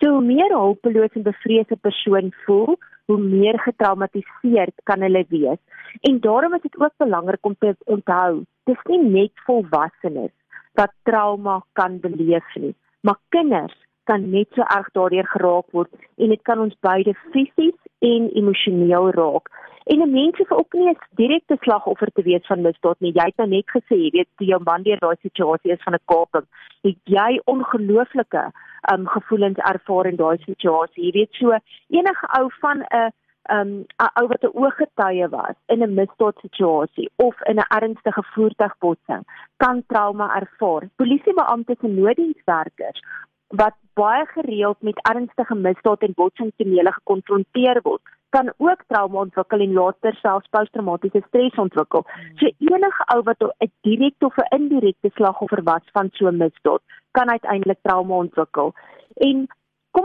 So 0.00 0.14
hoe 0.14 0.24
meer 0.24 0.54
hulpeloos 0.54 1.18
en 1.18 1.26
bevreesde 1.26 1.76
persoon 1.76 2.32
voel, 2.44 2.78
hoe 3.10 3.18
meer 3.18 3.58
getraumatiseerd 3.58 4.74
kan 4.84 5.02
hulle 5.02 5.24
wees. 5.28 5.60
En 6.00 6.20
daarom 6.20 6.54
is 6.54 6.62
dit 6.62 6.80
ook 6.80 6.94
belangrik 6.96 7.46
om 7.46 7.56
te 7.58 7.74
onthou, 7.84 8.44
dis 8.64 8.82
nie 8.86 9.02
net 9.02 9.32
volwassenes 9.46 10.37
wat 10.78 10.94
trauma 11.02 11.60
kan 11.72 12.00
beleef 12.00 12.54
nie. 12.54 12.74
Maar 13.00 13.18
kinders 13.28 13.76
kan 14.08 14.30
net 14.30 14.48
so 14.56 14.64
erg 14.76 14.88
daardeur 14.96 15.26
geraak 15.34 15.74
word 15.76 15.90
en 16.22 16.32
dit 16.34 16.42
kan 16.48 16.60
ons 16.64 16.76
beide 16.86 17.14
fisies 17.32 17.76
en 18.10 18.30
emosioneel 18.40 19.10
raak. 19.16 19.50
En 19.92 20.00
'n 20.02 20.10
mens 20.10 20.36
hoef 20.36 20.52
ook 20.52 20.72
nie 20.72 20.88
'n 20.90 20.98
direkte 21.20 21.56
slagoffer 21.60 22.10
te 22.12 22.22
wees 22.22 22.46
van 22.46 22.60
misdaad 22.60 23.00
nie. 23.00 23.12
Jy 23.12 23.26
het 23.30 23.36
nou 23.36 23.48
net 23.48 23.68
gesê, 23.76 23.96
jy 24.04 24.10
weet, 24.10 24.28
toe 24.36 24.46
jou 24.46 24.60
man 24.64 24.82
deur 24.82 24.98
daai 24.98 25.16
situasie 25.20 25.72
is 25.72 25.82
van 25.82 25.94
'n 25.94 26.06
kaping, 26.12 26.46
het 26.82 26.98
jy 27.04 27.40
ongelooflike 27.44 28.44
um 28.92 29.06
gevoelens 29.06 29.58
ervaar 29.72 30.06
in 30.06 30.16
daai 30.16 30.38
situasie. 30.38 31.04
Jy 31.04 31.12
weet 31.12 31.32
so, 31.32 31.48
enige 31.88 32.26
ou 32.38 32.50
van 32.60 32.78
'n 32.78 32.96
um 33.04 33.10
'n 33.48 33.86
ou 34.20 34.26
wat 34.26 34.42
'n 34.44 34.56
ooggetuie 34.62 35.28
was 35.28 35.56
in 35.66 35.82
'n 35.82 35.94
misdaadsituasie 35.94 37.10
of 37.16 37.36
in 37.50 37.58
'n 37.58 37.70
ernstige 37.78 38.22
voertuigbotsing 38.22 39.24
kan 39.56 39.82
trauma 39.86 40.26
ervaar. 40.40 40.88
Polisiebeamptes 40.96 41.80
en 41.80 41.94
nooddienswerkers 41.94 43.00
wat 43.48 43.74
baie 43.94 44.26
gereeld 44.26 44.80
met 44.80 45.00
ernstige 45.02 45.54
misdaad 45.54 46.02
en 46.02 46.12
botsingstonele 46.14 46.92
gekonfronteer 46.92 47.80
word, 47.82 48.02
kan 48.28 48.52
ook 48.56 48.82
trauma 48.86 49.18
ontwikkel 49.18 49.60
en 49.60 49.72
later 49.72 50.14
selfs 50.14 50.48
posttraumatiese 50.50 51.22
stres 51.26 51.54
ontwikkel. 51.54 52.04
So 52.36 52.50
enige 52.58 53.04
ou 53.14 53.22
wat 53.22 53.40
'n 53.40 53.72
direkte 53.80 54.26
of 54.26 54.36
'n 54.36 54.54
indirekte 54.56 55.10
slagoffer 55.14 55.62
was 55.62 55.84
van 55.92 56.08
so 56.12 56.26
'n 56.28 56.36
misdaad, 56.36 56.82
kan 57.10 57.30
uiteindelik 57.30 57.78
trauma 57.82 58.14
ontwikkel. 58.14 58.74
En 59.14 59.48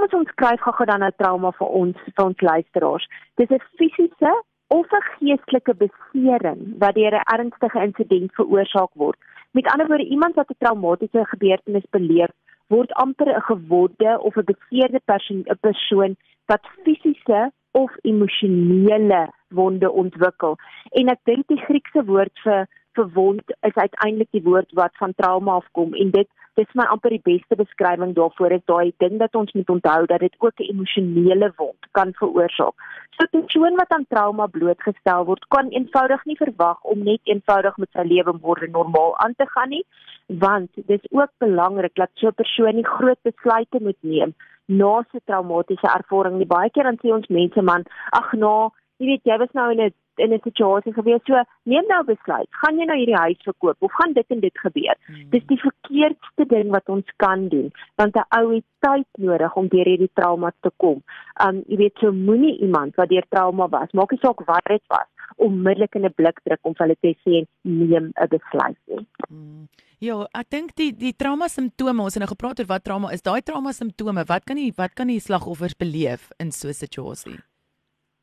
kom 0.04 0.20
ons 0.20 0.28
omskryf 0.28 0.60
gou-gou 0.62 0.86
dan 0.86 1.00
'n 1.00 1.04
nou 1.04 1.12
trauma 1.18 1.52
vir 1.52 1.68
ons 1.68 1.98
vir 2.16 2.26
ons 2.26 2.42
luisteraars. 2.42 3.08
Dis 3.38 3.50
'n 3.50 3.60
fisiese 3.78 4.32
of 4.68 4.86
'n 4.92 5.04
geestelike 5.16 5.74
besering 5.74 6.76
wat 6.80 6.96
deur 6.96 7.14
'n 7.16 7.28
ernstige 7.36 7.80
insident 7.80 8.34
veroorsaak 8.34 8.92
word. 8.96 9.18
Met 9.54 9.68
ander 9.72 9.88
woorde, 9.88 10.04
iemand 10.04 10.36
wat 10.36 10.50
'n 10.50 10.60
traumatiese 10.60 11.26
gebeurtenis 11.26 11.88
beleef, 11.92 12.32
word 12.68 12.92
amper 12.94 13.28
'n 13.28 13.42
gewonde 13.42 14.20
of 14.22 14.36
'n 14.36 14.52
beseerde 14.52 15.00
persoon, 15.06 15.44
'n 15.46 15.58
persoon 15.62 16.16
wat 16.48 16.68
fisiese 16.84 17.52
of 17.72 17.92
emosionele 18.02 19.32
wonde 19.50 19.92
ontwikkel. 19.92 20.58
En 20.92 21.08
ek 21.08 21.20
dink 21.24 21.48
die 21.48 21.64
Griekse 21.66 22.06
woord 22.06 22.40
vir 22.44 22.68
vir 22.96 23.10
wond 23.14 23.56
is 23.62 23.76
uiteindelik 23.76 24.32
die 24.32 24.44
woord 24.44 24.72
wat 24.80 24.98
van 25.02 25.14
trauma 25.16 25.60
afkom 25.62 25.94
en 25.94 26.12
dit 26.12 26.30
dis 26.60 26.76
my 26.78 26.86
amper 26.94 27.14
die 27.16 27.24
beste 27.26 27.58
beskrywing 27.58 28.14
daarvoor 28.18 28.54
is 28.58 28.66
daai 28.70 28.94
ding 29.02 29.18
dat 29.22 29.36
ons 29.40 29.54
moet 29.58 29.70
onthou 29.76 30.06
dat 30.12 30.20
dit 30.26 30.36
ook 30.40 30.60
'n 30.60 30.70
emosionele 30.74 31.52
wond 31.58 31.82
kan 31.92 32.14
veroorsaak. 32.20 32.76
So 33.16 33.26
'n 33.26 33.32
persoon 33.40 33.76
wat 33.82 33.92
aan 33.96 34.06
trauma 34.10 34.48
blootgestel 34.48 35.26
word, 35.26 35.48
kan 35.48 35.70
eenvoudig 35.70 36.26
nie 36.26 36.38
verwag 36.38 36.84
om 36.84 37.04
net 37.04 37.22
eenvoudig 37.24 37.78
met 37.78 37.90
sy 37.92 38.04
lewe 38.14 38.34
môre 38.42 38.68
normaal 38.68 39.18
aan 39.18 39.34
te 39.38 39.48
gaan 39.48 39.70
nie, 39.70 39.86
want 40.28 40.70
dis 40.86 41.12
ook 41.12 41.32
belangrik 41.38 41.96
dat 41.96 42.10
so 42.14 42.28
'n 42.28 42.40
persoon 42.42 42.76
nie 42.76 42.92
groot 42.96 43.22
besluite 43.22 43.78
moet 43.82 44.02
neem 44.02 44.34
na 44.66 45.00
'n 45.00 45.22
traumatiese 45.26 45.90
ervaring 46.00 46.38
nie. 46.38 46.46
Baie 46.46 46.70
keer 46.70 46.84
dan 46.84 46.98
sê 47.02 47.14
ons 47.14 47.28
mense 47.28 47.62
man, 47.62 47.84
ag 48.10 48.34
nou, 48.34 48.72
jy 49.04 49.12
weet 49.12 49.30
jy 49.30 49.38
was 49.42 49.54
nou 49.58 49.70
in 49.72 49.82
'n 49.82 49.94
in 50.18 50.34
'n 50.34 50.40
situasie 50.44 50.94
gewees. 50.94 51.22
So 51.26 51.44
neem 51.64 51.86
nou 51.88 52.04
besluit. 52.04 52.48
Gaan 52.62 52.78
jy 52.78 52.86
nou 52.86 52.98
hierdie 52.98 53.22
huis 53.26 53.42
verkoop 53.44 53.78
of 53.80 53.92
gaan 53.92 54.14
dit 54.14 54.26
en 54.28 54.40
dit 54.40 54.58
gebeur? 54.66 54.96
Hmm. 55.06 55.30
Dis 55.30 55.46
die 55.48 55.58
verkeerdste 55.58 56.46
ding 56.48 56.70
wat 56.70 56.90
ons 56.90 57.08
kan 57.18 57.48
doen, 57.50 57.72
want 57.96 58.16
'n 58.16 58.26
ou 58.40 58.54
het 58.56 58.66
tyd 58.80 59.08
nodig 59.18 59.56
om 59.56 59.68
deur 59.68 59.86
hierdie 59.86 60.12
trauma 60.14 60.52
te 60.62 60.72
kom. 60.78 61.04
Um 61.46 61.64
jy 61.68 61.78
weet 61.78 61.98
so 61.98 62.12
moenie 62.12 62.60
iemand 62.60 62.96
wat 62.96 63.10
deur 63.10 63.26
trauma 63.30 63.68
was, 63.70 63.92
maak 63.92 64.12
nie 64.12 64.20
saak 64.22 64.46
wat 64.46 64.66
dit 64.66 64.84
was, 64.88 65.10
onmiddellik 65.38 65.96
in 65.96 66.06
'n 66.06 66.14
blik 66.14 66.40
druk 66.44 66.60
om 66.62 66.74
hulle 66.78 66.96
te 67.02 67.16
sê 67.26 67.46
neem 67.62 68.12
'n 68.16 68.28
besluit 68.28 68.78
nie. 68.88 69.06
Hmm. 69.30 69.68
Ja, 70.00 70.28
ek 70.34 70.50
dink 70.50 70.76
die 70.76 70.92
die 70.92 71.14
trauma 71.14 71.48
simptome, 71.48 72.02
ons 72.04 72.14
het 72.14 72.24
nou 72.24 72.28
gepraat 72.28 72.60
oor 72.60 72.66
wat 72.66 72.84
trauma 72.84 73.12
is. 73.12 73.22
Daai 73.22 73.42
trauma 73.42 73.72
simptome, 73.72 74.26
wat 74.26 74.44
kan 74.44 74.56
die 74.56 74.74
wat 74.76 74.94
kan 74.94 75.08
die 75.08 75.20
slagoffers 75.20 75.78
beleef 75.78 76.32
in 76.40 76.52
so 76.52 76.68
'n 76.68 76.74
situasie? 76.74 77.40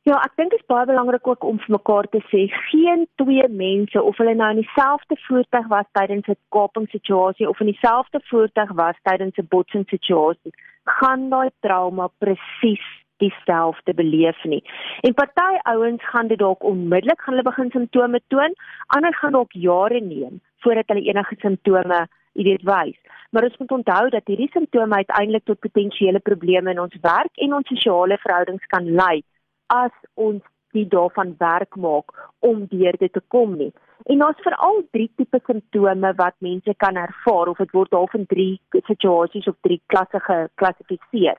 Ja, 0.09 0.15
ek 0.25 0.31
dink 0.39 0.49
dit 0.49 0.57
is 0.57 0.69
baie 0.71 0.87
belangrik 0.89 1.27
ook 1.29 1.43
om 1.45 1.59
vir 1.61 1.75
mekaar 1.75 2.07
te 2.09 2.19
sê 2.31 2.47
geen 2.71 3.03
twee 3.21 3.43
mense 3.53 4.01
of 4.01 4.17
hulle 4.17 4.33
nou 4.33 4.47
in 4.55 4.61
dieselfde 4.63 5.17
voertuig 5.27 5.67
was 5.73 5.85
tydens 5.97 6.29
'n 6.33 6.37
kapingssituasie 6.55 7.49
of 7.49 7.59
in 7.61 7.69
dieselfde 7.69 8.19
voertuig 8.31 8.71
was 8.81 8.97
tydens 9.09 9.37
'n 9.37 9.45
botsingssituasie, 9.53 10.53
gaan 10.97 11.29
daai 11.29 11.51
trauma 11.61 12.09
presies 12.17 12.87
dieselfde 13.21 13.93
beleef 13.93 14.43
nie. 14.43 14.63
En 15.03 15.13
party 15.13 15.53
ouens 15.73 16.03
gaan 16.09 16.27
dit 16.27 16.39
dalk 16.39 16.63
onmiddellik 16.63 17.21
gaan 17.21 17.33
hulle 17.33 17.49
begin 17.51 17.71
simptome 17.71 18.21
toon, 18.27 18.53
ander 18.87 19.13
gaan 19.13 19.31
dalk 19.31 19.53
jare 19.53 20.01
neem 20.01 20.41
voordat 20.63 20.87
hulle 20.87 21.05
enige 21.05 21.35
simptome 21.37 22.07
jy 22.33 22.43
weet 22.43 22.63
wys. 22.63 22.97
Maar 23.29 23.43
ons 23.43 23.57
moet 23.57 23.71
onthou 23.71 24.09
dat 24.09 24.25
hierdie 24.25 24.49
simptome 24.51 24.95
uiteindelik 24.95 25.45
tot 25.45 25.59
potensiële 25.59 26.19
probleme 26.19 26.71
in 26.71 26.79
ons 26.79 26.97
werk 27.01 27.33
en 27.35 27.53
ons 27.53 27.67
sosiale 27.67 28.17
verhoudings 28.17 28.65
kan 28.65 28.95
lei 28.95 29.21
as 29.71 29.93
ons 30.13 30.43
die 30.75 30.87
daarvan 30.87 31.35
werk 31.39 31.75
maak 31.75 32.11
om 32.39 32.65
deur 32.71 32.95
dit 32.99 33.13
te 33.13 33.23
kom 33.27 33.57
nie. 33.59 33.71
En 34.09 34.23
daar's 34.23 34.41
veral 34.45 34.81
drie 34.95 35.09
tipe 35.15 35.39
simptome 35.45 36.13
wat 36.17 36.35
mense 36.39 36.73
kan 36.77 36.95
ervaar 36.95 37.51
of 37.51 37.57
dit 37.57 37.75
word 37.77 37.93
half 37.93 38.13
in 38.17 38.25
drie 38.25 38.59
situasies 38.87 39.47
of 39.51 39.59
drie 39.67 39.81
klasse 39.93 40.19
geklassifiseer. 40.27 41.37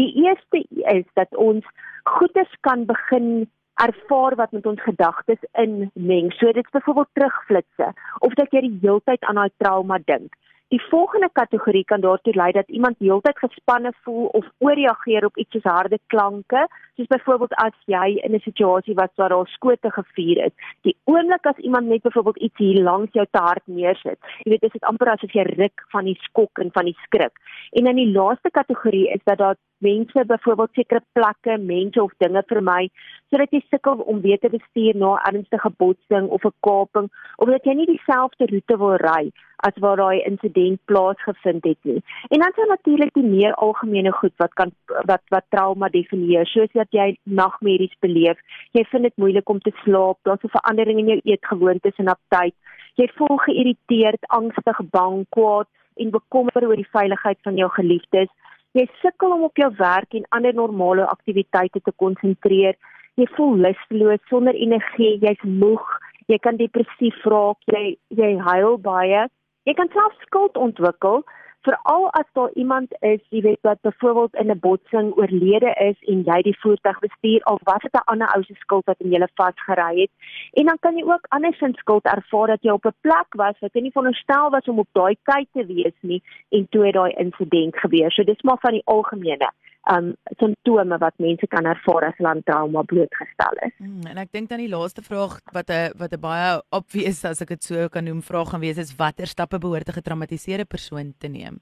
Die 0.00 0.10
eerste 0.24 0.64
is 0.96 1.06
dat 1.14 1.36
ons 1.36 1.64
goedes 2.04 2.52
kan 2.60 2.84
begin 2.90 3.48
ervaar 3.80 4.36
wat 4.36 4.52
met 4.52 4.66
ons 4.66 4.82
gedagtes 4.82 5.40
inmeng. 5.52 6.32
So 6.36 6.52
dit's 6.52 6.70
byvoorbeeld 6.70 7.08
terugflitsse 7.12 7.92
of 8.18 8.34
dat 8.34 8.52
jy 8.52 8.66
die 8.66 8.78
hele 8.82 9.00
tyd 9.04 9.24
aan 9.24 9.40
daai 9.40 9.54
trauma 9.56 9.98
dink. 10.04 10.34
Die 10.72 10.80
volgende 10.88 11.28
kategorie 11.32 11.84
kan 11.84 12.00
daartoe 12.00 12.32
lei 12.34 12.52
dat 12.56 12.68
iemand 12.68 12.96
heeltyd 12.98 13.38
gespanne 13.38 13.90
voel 14.04 14.26
of 14.38 14.46
ooreageer 14.58 15.24
op 15.24 15.36
iets 15.36 15.52
soos 15.52 15.66
harde 15.68 15.98
klanke, 16.06 16.62
soos 16.96 17.10
byvoorbeeld 17.10 17.52
as 17.64 17.76
jy 17.92 18.06
in 18.24 18.32
'n 18.34 18.40
situasie 18.40 18.94
was 18.94 19.12
waar 19.16 19.28
daar 19.28 19.46
skote 19.46 19.90
gevuur 19.90 20.38
is. 20.46 20.54
Die 20.80 20.96
oomblik 21.04 21.46
as 21.46 21.56
iemand 21.56 21.86
net 21.86 22.02
byvoorbeeld 22.02 22.38
iets 22.38 22.58
hier 22.58 22.82
langs 22.82 23.12
jou 23.12 23.26
te 23.30 23.38
hard 23.38 23.66
neersit, 23.66 24.18
jy 24.44 24.50
weet 24.50 24.60
dit 24.60 24.74
is 24.74 24.88
amper 24.88 25.08
asof 25.08 25.32
jy 25.32 25.42
ruk 25.42 25.84
van 25.92 26.04
die 26.04 26.18
skok 26.22 26.58
en 26.58 26.72
van 26.72 26.84
die 26.84 26.96
skrik. 27.04 27.36
En 27.72 27.84
dan 27.84 27.96
die 27.96 28.12
laaste 28.12 28.50
kategorie 28.50 29.08
is 29.12 29.20
dat 29.24 29.38
daar 29.38 29.56
mense 29.82 30.24
byvoorbeeld 30.32 30.78
sekere 30.78 31.02
plekke, 31.12 31.58
mense 31.58 32.02
of 32.02 32.12
dinge 32.22 32.42
vermy 32.48 32.88
sodat 33.32 33.54
jy 33.54 33.62
sukkel 33.70 34.02
om 34.12 34.20
weer 34.20 34.38
te 34.38 34.50
bestuur 34.52 34.96
na 34.96 35.14
'n 35.14 35.24
ernstige 35.30 35.70
botsing 35.82 36.28
of 36.28 36.44
'n 36.44 36.58
kaping 36.66 37.08
of 37.36 37.48
dat 37.48 37.64
jy 37.64 37.74
nie 37.74 37.86
dieselfde 37.86 38.46
roete 38.52 38.76
wil 38.78 38.96
ry 38.96 39.32
as 39.66 39.78
waar 39.84 39.96
daai 39.96 40.24
insident 40.26 40.80
plaasgevind 40.90 41.64
het 41.64 41.78
nie. 41.82 42.02
En 42.28 42.38
dan 42.42 42.52
sou 42.54 42.66
natuurlik 42.68 43.12
die 43.14 43.28
meer 43.36 43.54
algemene 43.54 44.12
goed 44.12 44.34
wat 44.42 44.52
kan 44.60 44.72
wat 45.10 45.22
wat 45.34 45.44
trauma 45.48 45.88
definieer, 45.88 46.46
soos 46.46 46.72
dat 46.72 46.90
jy 46.90 47.16
nagmerries 47.22 47.94
beleef, 48.00 48.38
jy 48.72 48.84
vind 48.90 49.02
dit 49.02 49.16
moeilik 49.16 49.48
om 49.48 49.60
te 49.60 49.72
slaap, 49.84 50.18
daar's 50.22 50.44
'n 50.44 50.56
verandering 50.58 50.98
in 50.98 51.08
jou 51.12 51.20
eetgewoontes 51.24 51.96
en 51.96 52.08
aptyt. 52.08 52.54
Jy 52.94 53.08
voel 53.16 53.36
geïrriteerd, 53.36 54.22
angstig, 54.28 54.78
bang, 54.90 55.26
kwaad 55.28 55.68
en 55.96 56.10
bekommerd 56.10 56.64
oor 56.64 56.76
die 56.76 56.92
veiligheid 56.92 57.38
van 57.42 57.56
jou 57.56 57.70
geliefdes. 57.70 58.28
Jy 58.72 58.86
sukkel 59.02 59.34
om 59.34 59.44
op 59.44 59.56
jou 59.60 59.68
werk 59.76 60.14
en 60.16 60.24
ander 60.36 60.54
normale 60.54 61.04
aktiwiteite 61.06 61.80
te 61.84 61.92
konsentreer. 61.96 62.78
Jy 63.20 63.26
voel 63.36 63.58
lusteloos, 63.66 64.22
sonder 64.32 64.56
energie, 64.56 65.18
jy's 65.20 65.42
moeg, 65.44 65.84
jy 66.32 66.38
kan 66.40 66.56
depressief 66.56 67.18
raak, 67.28 67.60
jy 67.68 67.96
jy 68.16 68.34
huil 68.48 68.78
baie 68.80 69.26
Jy 69.68 69.74
kan 69.78 69.90
self 69.94 70.14
skuld 70.24 70.56
ontwikkel 70.58 71.20
veral 71.62 72.10
as 72.10 72.28
daar 72.32 72.50
iemand 72.54 72.94
is, 73.00 73.20
jy 73.30 73.40
weet 73.40 73.60
wat 73.60 73.80
byvoorbeeld 73.80 74.34
in 74.34 74.50
'n 74.50 74.58
botsing 74.58 75.12
oorlede 75.16 75.72
is 75.88 75.98
en 76.12 76.22
jy 76.22 76.42
die 76.42 76.60
voertuig 76.60 76.98
bestuur 76.98 77.40
of 77.44 77.60
wat 77.64 77.82
het 77.82 77.94
'n 77.94 78.10
ander 78.12 78.34
ou 78.34 78.42
se 78.42 78.54
skuld 78.54 78.84
wat 78.84 79.00
in 79.00 79.10
julle 79.10 79.28
vasgery 79.34 80.00
het. 80.00 80.10
En 80.52 80.66
dan 80.66 80.78
kan 80.80 80.96
jy 80.96 81.04
ook 81.04 81.26
andersins 81.28 81.78
skuld 81.78 82.04
ervaar 82.04 82.46
dat 82.46 82.62
jy 82.62 82.70
op 82.70 82.86
'n 82.86 83.00
plek 83.00 83.28
was 83.30 83.58
wat 83.60 83.72
jy 83.72 83.80
nie 83.80 83.92
veronderstel 83.92 84.50
was 84.50 84.68
om 84.68 84.78
op 84.78 84.88
daai 84.92 85.16
tyd 85.22 85.48
te 85.52 85.66
wees 85.66 85.98
nie 86.00 86.22
en 86.50 86.66
toe 86.70 86.84
het 86.86 86.94
daai 86.94 87.12
insident 87.12 87.76
gebeur. 87.76 88.12
So 88.12 88.22
dis 88.22 88.42
maar 88.42 88.58
van 88.60 88.72
die 88.72 88.82
algemene 88.84 89.50
um 89.90 90.12
simptome 90.38 90.98
wat 90.98 91.14
mense 91.18 91.46
kan 91.50 91.66
ervaar 91.66 92.04
as 92.08 92.18
hulle 92.18 92.30
aan 92.30 92.42
trauma 92.46 92.82
blootgestel 92.82 93.58
is. 93.66 93.74
Hmm, 93.78 94.06
en 94.06 94.20
ek 94.22 94.30
dink 94.32 94.50
dan 94.50 94.62
die 94.62 94.70
laaste 94.70 95.02
vraag 95.02 95.40
wat 95.52 95.70
'n 95.70 95.90
wat 95.98 96.12
'n 96.12 96.20
baie 96.20 96.62
obvious 96.70 97.24
as 97.24 97.42
ek 97.42 97.48
dit 97.48 97.62
so 97.64 97.88
kan 97.88 98.04
noem 98.04 98.22
vraag 98.22 98.50
gaan 98.50 98.60
wees 98.60 98.78
is 98.78 98.96
watter 98.96 99.26
stappe 99.26 99.58
behoort 99.58 99.88
'n 99.88 99.98
getraumatiseerde 99.98 100.64
persoon 100.64 101.14
te 101.18 101.28
neem? 101.28 101.58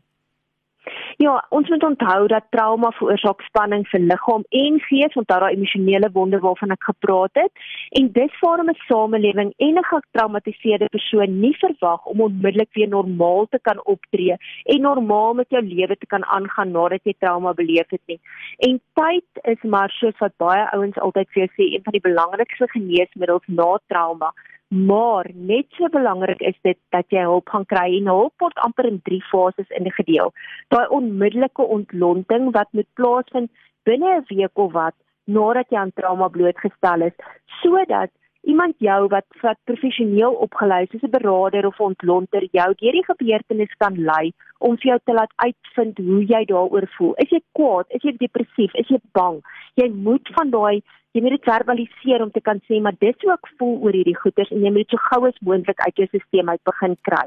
Ja, 1.20 1.34
ons 1.52 1.68
moet 1.68 1.82
onthou 1.84 2.26
dat 2.32 2.46
trauma 2.48 2.88
veroorsaak 2.96 3.42
spanning 3.44 3.82
vir 3.90 4.00
liggaam 4.00 4.44
en 4.56 4.78
gees, 4.86 5.16
onthou 5.20 5.36
daai 5.42 5.52
emosionele 5.52 6.08
wonde 6.14 6.38
waarvan 6.40 6.72
ek 6.72 6.86
gepraat 6.88 7.36
het. 7.36 7.64
En 7.98 8.06
dis 8.14 8.38
waarom 8.40 8.70
'n 8.72 8.78
samelewing 8.88 9.50
en 9.66 9.74
'n 9.78 9.84
getraumatiseerde 9.90 10.88
persoon 10.88 11.40
nie 11.40 11.52
verwag 11.60 12.06
om 12.06 12.20
onmiddellik 12.20 12.72
weer 12.72 12.88
normaal 12.88 13.46
te 13.50 13.58
kan 13.62 13.84
optree 13.84 14.36
en 14.64 14.80
normaal 14.80 15.34
met 15.34 15.50
jou 15.50 15.62
lewe 15.62 15.96
te 15.96 16.06
kan 16.06 16.24
aangaan 16.24 16.70
nadat 16.70 17.04
jy 17.04 17.14
trauma 17.18 17.52
beleef 17.52 17.90
het 17.90 18.06
nie. 18.06 18.20
En 18.58 18.80
tyd 18.94 19.28
is 19.42 19.62
maar 19.62 19.90
soos 19.90 20.18
wat 20.18 20.32
baie 20.36 20.70
ouens 20.70 20.98
altyd 20.98 21.28
vir 21.28 21.42
jou 21.42 21.50
sê, 21.52 21.74
een 21.74 21.82
van 21.82 21.92
die 21.92 22.08
belangrikste 22.08 22.68
geneesmiddels 22.68 23.46
na 23.46 23.78
trauma. 23.86 24.32
Maar 24.70 25.26
net 25.34 25.66
so 25.74 25.88
belangrik 25.90 26.40
is 26.40 26.54
dit 26.62 26.78
dat 26.94 27.04
jy 27.10 27.24
hulp 27.26 27.48
gaan 27.50 27.64
kry 27.66 27.88
en 27.96 28.06
hulp 28.06 28.34
word 28.38 28.60
amper 28.62 28.86
in 28.86 29.00
drie 29.02 29.22
fases 29.26 29.72
ingedeel. 29.74 30.30
Daai 30.70 30.86
onmiddellike 30.94 31.66
ontlonting 31.76 32.52
wat 32.54 32.70
moet 32.78 32.86
plaasvind 32.94 33.50
binne 33.82 34.12
'n 34.18 34.24
week 34.28 34.58
of 34.64 34.72
wat 34.72 34.94
nadat 35.26 35.66
jy 35.70 35.78
aan 35.78 35.92
trauma 35.92 36.28
blootgestel 36.28 37.02
is, 37.02 37.16
sodat 37.62 38.10
iemand 38.42 38.74
jou 38.78 39.08
wat 39.08 39.26
wat 39.42 39.58
professioneel 39.64 40.38
opgelei 40.46 40.82
is, 40.84 40.90
soos 40.90 41.02
'n 41.02 41.16
beraader 41.18 41.66
of 41.66 41.80
ontlonter 41.80 42.46
jou 42.52 42.70
deur 42.82 42.92
die 42.92 43.10
gebeurtenis 43.10 43.74
kan 43.82 43.98
lei 44.10 44.32
om 44.58 44.76
vir 44.76 44.90
jou 44.90 44.98
te 45.04 45.12
laat 45.12 45.32
uitvind 45.36 45.98
hoe 45.98 46.24
jy 46.24 46.44
daaroor 46.44 46.86
voel. 46.96 47.14
Is 47.16 47.30
jy 47.30 47.42
kwaad? 47.52 47.86
Is 47.88 48.02
jy 48.02 48.16
depressief? 48.16 48.74
Is 48.74 48.88
jy 48.88 49.00
bang? 49.12 49.42
Jy 49.74 49.88
moet 49.90 50.28
van 50.38 50.50
daai 50.50 50.82
Jy 51.10 51.24
moet 51.24 51.32
dit 51.34 51.46
verbaliseer 51.48 52.22
om 52.22 52.28
te 52.30 52.40
kan 52.46 52.60
sê 52.70 52.76
maar 52.78 52.94
dis 53.02 53.16
hoe 53.24 53.32
ek 53.34 53.48
voel 53.58 53.78
oor 53.82 53.96
hierdie 53.98 54.18
goeters 54.18 54.50
en 54.54 54.60
jy 54.62 54.70
moet 54.70 54.86
dit 54.86 54.92
so 54.94 55.06
gou 55.08 55.24
as 55.26 55.40
moontlik 55.46 55.80
uit 55.82 55.96
jou 55.98 56.06
stelsel 56.06 56.52
uit 56.52 56.68
begin 56.70 56.92
kry. 57.08 57.24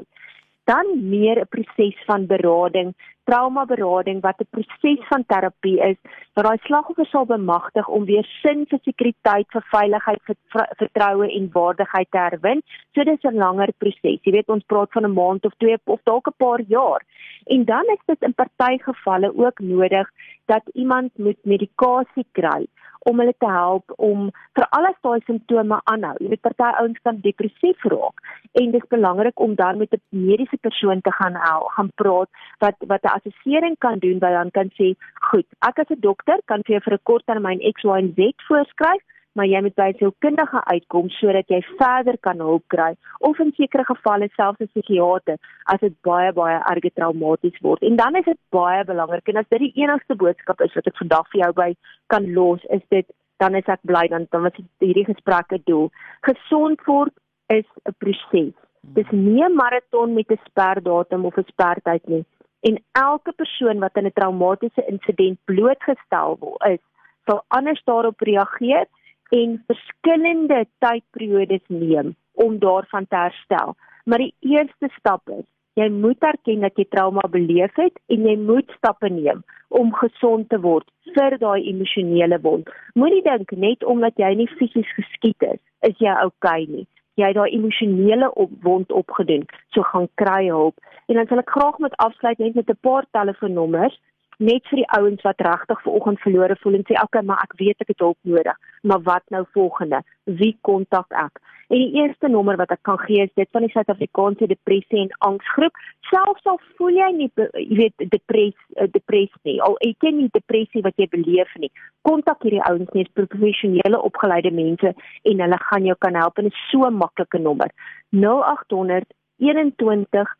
Dan 0.70 0.86
meer 1.10 1.40
'n 1.40 1.50
proses 1.54 1.98
van 2.06 2.24
berading, 2.26 2.94
trauma 3.28 3.64
berading 3.72 4.22
wat 4.22 4.40
'n 4.40 4.48
proses 4.54 5.02
van 5.10 5.24
terapie 5.26 5.76
is 5.90 5.98
waar 6.32 6.46
daai 6.48 6.64
slagoffer 6.64 7.06
sal 7.06 7.26
bemagtig 7.26 7.88
om 7.88 8.04
weer 8.04 8.26
sin 8.42 8.64
vir 8.70 8.80
sekuriteit, 8.84 9.46
vir 9.52 9.64
veiligheid, 9.76 10.20
vir 10.26 10.66
vertroue 10.80 11.28
en 11.28 11.50
waardigheid 11.52 12.10
te 12.10 12.18
herwin. 12.18 12.62
So 12.94 13.04
dis 13.04 13.24
'n 13.24 13.36
langer 13.44 13.72
proses. 13.78 14.22
Jy 14.24 14.32
weet 14.32 14.48
ons 14.48 14.64
praat 14.64 14.92
van 14.92 15.04
'n 15.04 15.12
maand 15.20 15.44
of 15.44 15.52
twee 15.58 15.76
of 15.84 16.00
dalk 16.04 16.26
'n 16.28 16.38
paar 16.38 16.62
jaar. 16.68 17.02
En 17.46 17.64
dan 17.64 17.84
is 17.84 18.02
dit 18.06 18.22
in 18.22 18.34
party 18.34 18.78
gevalle 18.78 19.36
ook 19.36 19.58
nodig 19.58 20.08
dat 20.46 20.62
iemand 20.72 21.18
moet 21.18 21.44
medikasie 21.44 22.26
kry 22.32 22.66
om 23.04 23.20
hulle 23.20 23.34
te 23.38 23.50
help 23.50 23.94
om 23.96 24.30
vir 24.56 24.66
alles 24.78 24.96
daai 25.06 25.20
simptome 25.26 25.80
aanhou. 25.92 26.14
Jy 26.20 26.30
weet 26.32 26.44
party 26.46 26.70
ouens 26.80 27.00
kan 27.06 27.20
depressief 27.26 27.86
raak 27.92 28.20
en 28.60 28.70
dit 28.74 28.82
is 28.82 28.92
belangrik 28.96 29.40
om 29.46 29.54
dan 29.54 29.78
met 29.78 29.92
'n 29.94 30.02
mediese 30.10 30.58
persoon 30.66 31.00
te 31.00 31.12
gaan 31.12 31.36
hel, 31.46 31.68
gaan 31.76 31.90
praat 32.02 32.30
wat 32.58 32.76
wat 32.92 33.02
'n 33.04 33.16
assessering 33.16 33.76
kan 33.78 33.98
doen 33.98 34.18
by 34.18 34.30
dan 34.30 34.50
kan 34.50 34.70
sê, 34.78 34.94
"Goed, 35.30 35.46
ek 35.68 35.78
as 35.78 35.90
'n 35.90 36.00
dokter 36.00 36.38
kan 36.46 36.62
vir 36.62 36.74
jou 36.74 36.82
vir 36.84 36.94
'n 36.94 37.06
korttermyn 37.08 37.60
X, 37.74 37.82
Y 37.84 37.98
en 37.98 38.14
Z 38.16 38.20
voorskryf." 38.48 39.02
Maar 39.34 39.46
jy 39.50 39.60
moet 39.60 39.74
by 39.74 39.88
'n 39.90 39.98
sielkundige 39.98 40.60
uitkom 40.64 41.08
sodat 41.10 41.48
jy 41.48 41.60
verder 41.78 42.18
kan 42.18 42.38
hulp 42.38 42.64
kry 42.74 42.94
of 43.18 43.38
in 43.38 43.52
sekere 43.56 43.84
gevalle 43.84 44.28
selfs 44.36 44.60
'n 44.60 44.70
psigiater 44.72 45.38
as 45.64 45.80
dit 45.80 45.94
baie 46.02 46.32
baie 46.32 46.58
erge 46.72 46.90
traumaties 46.94 47.58
word. 47.60 47.82
En 47.82 47.96
dan 47.96 48.16
is 48.16 48.24
dit 48.24 48.38
baie 48.50 48.84
belangrik 48.84 49.28
en 49.28 49.36
as 49.36 49.48
dit 49.48 49.58
die 49.58 49.82
enigste 49.82 50.14
boodskap 50.14 50.60
is 50.60 50.74
wat 50.74 50.86
ek 50.86 50.96
vandag 50.96 51.26
vir 51.32 51.40
jou 51.40 51.52
by 51.52 51.74
kan 52.06 52.32
los, 52.32 52.60
is 52.70 52.82
dit 52.88 53.06
dan 53.38 53.54
is 53.54 53.66
ek 53.66 53.80
bly 53.82 54.06
dan 54.08 54.26
dan 54.30 54.42
was 54.42 54.58
hierdie 54.78 55.04
gesprekke 55.04 55.58
doel. 55.64 55.90
Gesond 56.22 56.80
word 56.86 57.12
is 57.48 57.66
'n 57.88 57.94
proses. 57.98 58.54
Dis 58.80 59.10
nie 59.10 59.42
'n 59.42 59.54
maraton 59.54 60.14
met 60.14 60.30
'n 60.30 60.40
sperdatum 60.46 61.24
of 61.24 61.36
'n 61.38 61.44
spertyd 61.52 62.06
nie. 62.08 62.24
En 62.60 62.78
elke 62.92 63.32
persoon 63.32 63.78
wat 63.78 63.96
in 63.96 64.06
'n 64.06 64.12
traumatiese 64.12 64.86
insident 64.86 65.38
blootgestel 65.44 66.36
word, 66.40 66.62
is 66.64 66.80
sal 67.26 67.44
anders 67.48 67.82
daarop 67.84 68.20
reageer 68.20 68.86
en 69.34 69.56
verskillende 69.66 70.66
tydperiodes 70.78 71.64
neem 71.66 72.14
om 72.32 72.58
daarvan 72.58 73.06
te 73.08 73.16
herstel. 73.16 73.74
Maar 74.04 74.18
die 74.18 74.34
eerste 74.40 74.88
stap 74.98 75.28
is 75.28 75.44
jy 75.74 75.88
moet 75.90 76.22
erken 76.22 76.62
dat 76.62 76.76
jy 76.78 76.84
trauma 76.90 77.24
beleef 77.30 77.74
het 77.80 77.96
en 78.14 78.26
jy 78.28 78.36
moet 78.38 78.70
stappe 78.76 79.10
neem 79.10 79.42
om 79.74 79.90
gesond 79.98 80.46
te 80.52 80.60
word 80.62 80.86
vir 81.16 81.34
daai 81.42 81.66
emosionele 81.66 82.38
wond. 82.46 82.70
Moenie 82.94 83.22
dink 83.26 83.50
net 83.58 83.82
omdat 83.84 84.20
jy 84.22 84.30
nie 84.38 84.50
fisies 84.54 84.90
geskiet 84.94 85.48
is, 85.48 85.60
is 85.82 85.98
jy 85.98 86.14
oukei 86.22 86.66
nie. 86.70 86.86
Jy 87.18 87.30
het 87.30 87.38
daai 87.38 87.56
emosionele 87.56 88.30
op 88.38 88.54
wond 88.62 88.92
opgedoen, 88.94 89.42
so 89.74 89.82
gaan 89.90 90.06
kry 90.20 90.46
hulp. 90.46 90.78
En 91.10 91.18
dan 91.18 91.26
sal 91.30 91.42
ek 91.42 91.50
graag 91.56 91.82
met 91.82 91.98
afsluit 92.02 92.38
net 92.38 92.54
met 92.54 92.70
'n 92.70 92.82
paar 92.86 93.06
telefoonnommers 93.10 93.98
net 94.38 94.66
vir 94.70 94.82
die 94.82 94.90
ouens 94.98 95.22
wat 95.26 95.42
regtig 95.46 95.82
ver 95.82 95.96
oggend 95.98 96.20
verlore 96.20 96.56
voel 96.62 96.78
en 96.80 96.86
sê 96.88 96.98
okay, 97.02 97.22
maar 97.22 97.42
ek 97.44 97.56
weet 97.60 97.80
ek 97.80 97.94
het 97.94 98.04
hulp 98.04 98.18
nodig, 98.22 98.60
maar 98.82 99.02
wat 99.02 99.24
nou 99.30 99.44
volgende? 99.52 100.02
Wie 100.24 100.56
kontak 100.62 101.10
ek? 101.12 101.40
En 101.68 101.80
die 101.80 102.00
eerste 102.00 102.28
nommer 102.28 102.58
wat 102.60 102.72
ek 102.74 102.82
kan 102.84 102.98
gee 103.06 103.24
is 103.24 103.32
dit 103.38 103.48
van 103.56 103.64
die 103.64 103.72
Suid-Afrikaanse 103.72 104.46
Depressie 104.50 105.00
en 105.00 105.12
Angsgroep. 105.28 105.78
Selfs 106.10 106.44
al 106.50 106.60
voel 106.76 106.98
jy 106.98 107.08
nie 107.16 107.30
jy 107.38 107.78
weet 107.80 108.04
depres 108.12 108.56
eh, 108.76 108.88
depressie 108.92 109.40
nie, 109.48 109.56
al 109.64 109.78
ek 109.86 109.96
ken 110.04 110.18
nie 110.20 110.28
depressie 110.36 110.84
wat 110.84 111.00
jy 111.00 111.08
beleef 111.14 111.50
nie. 111.62 111.72
Kontak 112.04 112.44
hierdie 112.44 112.62
ouens 112.68 112.92
net 112.96 113.12
professionele 113.16 114.00
opgeleide 114.10 114.52
mense 114.54 114.92
en 114.92 115.44
hulle 115.46 115.60
gaan 115.64 115.88
jou 115.88 115.96
kan 116.04 116.20
help 116.20 116.38
en 116.38 116.50
dit 116.50 116.56
is 116.56 116.70
so 116.70 116.90
maklike 116.92 117.40
nommer. 117.40 117.72
0800 118.12 119.08
21 119.42 120.36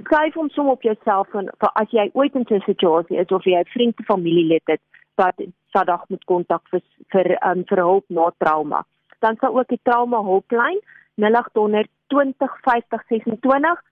skryf 0.00 0.34
hom 0.34 0.50
som 0.50 0.68
op 0.68 0.82
jouself 0.82 1.34
en 1.34 1.48
vir 1.60 1.70
as 1.80 1.92
jy 1.94 2.10
ooit 2.14 2.34
in 2.34 2.44
'n 2.48 2.60
situasie 2.66 3.18
is 3.18 3.32
of 3.32 3.44
jy 3.44 3.58
'n 3.58 3.72
vriend 3.74 4.00
of 4.00 4.06
familielid 4.06 4.62
het 4.66 4.80
wat 5.16 5.34
vandag 5.72 6.02
moet 6.08 6.24
kontak 6.24 6.62
vir 6.70 6.82
vir 7.12 7.26
um, 7.48 7.64
vir 7.64 7.78
hulp 7.78 8.04
na 8.08 8.30
trauma. 8.38 8.84
Dan 9.20 9.36
sal 9.40 9.58
ook 9.58 9.68
die 9.68 9.80
trauma 9.82 10.22
hulplyn 10.22 10.80
0800 11.16 11.88
20 12.08 12.58
50 12.62 13.02
26 13.08 13.82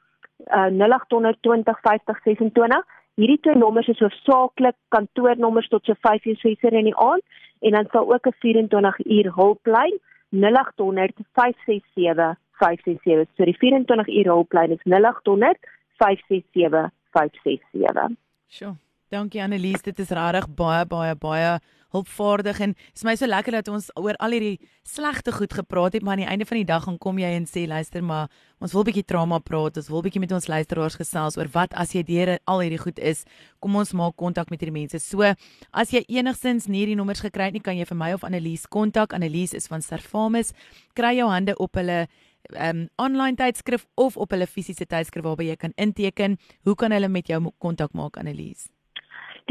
uh, 0.53 0.71
0800 0.71 1.39
20 1.41 1.81
50 1.81 2.21
26 2.25 2.85
hierdie 3.15 3.41
twee 3.41 3.57
nommers 3.57 3.89
is 3.89 3.99
hoofsaaklik 3.99 4.77
kantoornommers 4.89 5.69
tot 5.69 5.85
so 5.85 5.95
5 6.01 6.25
uur 6.27 6.37
6 6.37 6.63
uur 6.63 6.73
in 6.73 6.85
die 6.85 6.97
aand 6.97 7.23
en 7.61 7.71
dan 7.71 7.87
sal 7.91 8.13
ook 8.13 8.27
'n 8.27 8.37
24 8.41 9.07
uur 9.07 9.33
hulplyn. 9.35 9.95
0800 9.95 10.14
567 11.35 12.37
567. 12.59 13.29
So 13.37 13.45
die 13.45 13.57
24 13.59 14.09
uur 14.09 14.33
hulplyn 14.33 14.75
is 14.77 14.83
0800 14.85 15.59
567 15.99 16.91
567. 17.13 18.17
Sjoe. 18.49 18.77
Dankie 19.15 19.43
Annelies, 19.43 19.83
dit 19.85 19.99
is 20.03 20.11
regtig 20.11 20.49
baie 20.59 20.83
baie 20.91 21.15
baie 21.15 21.59
hulpvaardig 21.95 22.61
en 22.61 22.75
is 22.95 23.05
my 23.07 23.15
so 23.17 23.27
lekker 23.31 23.59
dat 23.61 23.71
ons 23.73 23.91
oor 23.97 24.19
al 24.23 24.35
hierdie 24.37 24.59
slegte 24.85 25.33
goed 25.33 25.55
gepraat 25.55 25.95
het, 25.95 26.03
maar 26.03 26.19
aan 26.19 26.25
die 26.25 26.31
einde 26.31 26.47
van 26.49 26.61
die 26.61 26.69
dag 26.69 26.85
gaan 26.85 26.99
kom 26.99 27.19
jy 27.23 27.31
en 27.39 27.47
sê 27.49 27.65
luister 27.71 28.03
maar, 28.03 28.29
ons 28.61 28.73
wil 28.73 28.83
'n 28.83 28.91
bietjie 28.91 29.07
trauma 29.07 29.39
praat, 29.39 29.77
ons 29.77 29.89
wil 29.89 30.01
'n 30.01 30.07
bietjie 30.09 30.21
met 30.21 30.33
ons 30.33 30.49
luisteraars 30.49 30.97
gesels 30.97 31.37
oor 31.39 31.49
wat 31.53 31.75
as 31.75 31.93
jy 31.95 32.03
deur 32.03 32.39
al 32.47 32.61
hierdie 32.61 32.83
goed 32.83 32.99
is, 32.99 33.25
kom 33.61 33.77
ons 33.77 33.93
maak 33.93 34.17
kontak 34.17 34.51
met 34.51 34.61
hierdie 34.61 34.81
mense. 34.81 34.99
So, 34.99 35.23
as 35.73 35.91
jy 35.91 36.05
enigsins 36.09 36.69
nie 36.69 36.85
hierdie 36.85 36.97
nommers 36.97 37.21
gekry 37.21 37.45
het 37.45 37.53
nie, 37.53 37.63
kan 37.63 37.77
jy 37.77 37.85
vir 37.85 37.97
my 37.97 38.13
of 38.13 38.25
Annelies 38.25 38.67
kontak. 38.67 39.13
Annelies 39.13 39.55
is 39.55 39.69
van 39.69 39.81
Servamus. 39.81 40.53
Kry 40.95 41.17
jou 41.17 41.29
hande 41.29 41.57
op 41.57 41.75
hulle 41.75 42.09
um 42.53 42.89
online 42.97 43.37
tydskrif 43.37 43.87
of 43.95 44.17
op 44.17 44.31
hulle 44.31 44.47
fisiese 44.47 44.87
tydskrif 44.87 45.25
waarby 45.25 45.49
jy 45.49 45.57
kan 45.57 45.73
inteken. 45.77 46.39
Hoe 46.65 46.75
kan 46.75 46.93
hulle 46.93 47.09
met 47.09 47.29
jou 47.29 47.41
kontak 47.59 47.93
maak 47.93 48.19
Annelies? 48.21 48.69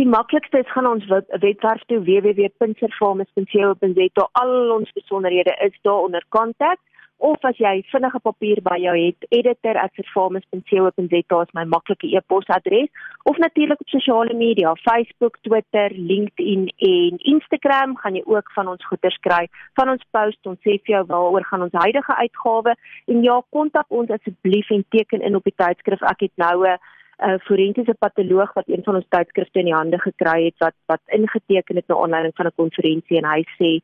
Die 0.02 0.10
maklikste 0.10 0.58
is 0.64 0.72
gaan 0.74 0.88
ons 0.90 1.06
webwerf 1.06 1.84
toe 1.86 2.00
www.pinserfarmers.co.za. 2.02 4.24
Al 4.42 4.74
ons 4.74 4.90
besonderhede 4.98 5.54
is 5.62 5.78
daar 5.86 6.02
onder 6.08 6.26
kontak 6.34 6.82
of 7.24 7.40
as 7.46 7.56
jy 7.62 7.86
vinnige 7.92 8.20
papier 8.20 8.60
by 8.66 8.78
jou 8.82 8.96
het, 8.98 9.26
editor@serfarmers.co.za 9.30 11.42
is 11.46 11.54
my 11.54 11.64
maklike 11.64 12.08
e-posadres 12.10 12.90
of 13.24 13.38
natuurlik 13.38 13.82
op 13.82 13.90
sosiale 13.90 14.34
media, 14.34 14.76
Facebook, 14.76 15.38
Twitter, 15.42 15.92
LinkedIn 15.94 16.74
en 16.78 17.18
Instagram 17.36 17.98
gaan 17.98 18.16
jy 18.16 18.24
ook 18.26 18.52
van 18.56 18.68
ons 18.68 18.86
goeders 18.86 19.18
kry. 19.22 19.48
Van 19.74 19.90
ons 19.90 20.04
post, 20.12 20.46
ons 20.46 20.60
sê 20.66 20.82
vir 20.82 20.96
jou 20.96 21.06
waaroor 21.06 21.46
gaan 21.46 21.62
ons 21.62 21.84
huidige 21.86 22.16
uitgawe 22.16 22.76
en 23.06 23.24
ja, 23.24 23.42
kontak 23.50 23.86
ons 23.88 24.10
asseblief 24.10 24.70
en 24.70 24.86
teken 24.90 25.22
in 25.22 25.36
op 25.36 25.44
die 25.44 25.56
tydskrif. 25.56 26.02
Ek 26.02 26.20
het 26.20 26.32
nou 26.36 26.68
'n 26.68 26.78
'n 27.20 27.40
forensiese 27.40 27.94
patoloog 27.94 28.54
wat 28.54 28.68
een 28.68 28.84
van 28.84 28.96
ons 28.96 29.06
tydskrifte 29.10 29.60
in 29.60 29.66
die 29.66 29.74
hande 29.74 30.00
gekry 30.00 30.46
het 30.46 30.58
wat 30.58 30.76
wat 30.86 31.02
ingeteken 31.06 31.76
het 31.76 31.88
na 31.88 31.96
aanleiding 31.96 32.36
van 32.36 32.46
'n 32.46 32.56
konferensie 32.56 33.18
en 33.18 33.26
hy 33.26 33.44
sê 33.60 33.82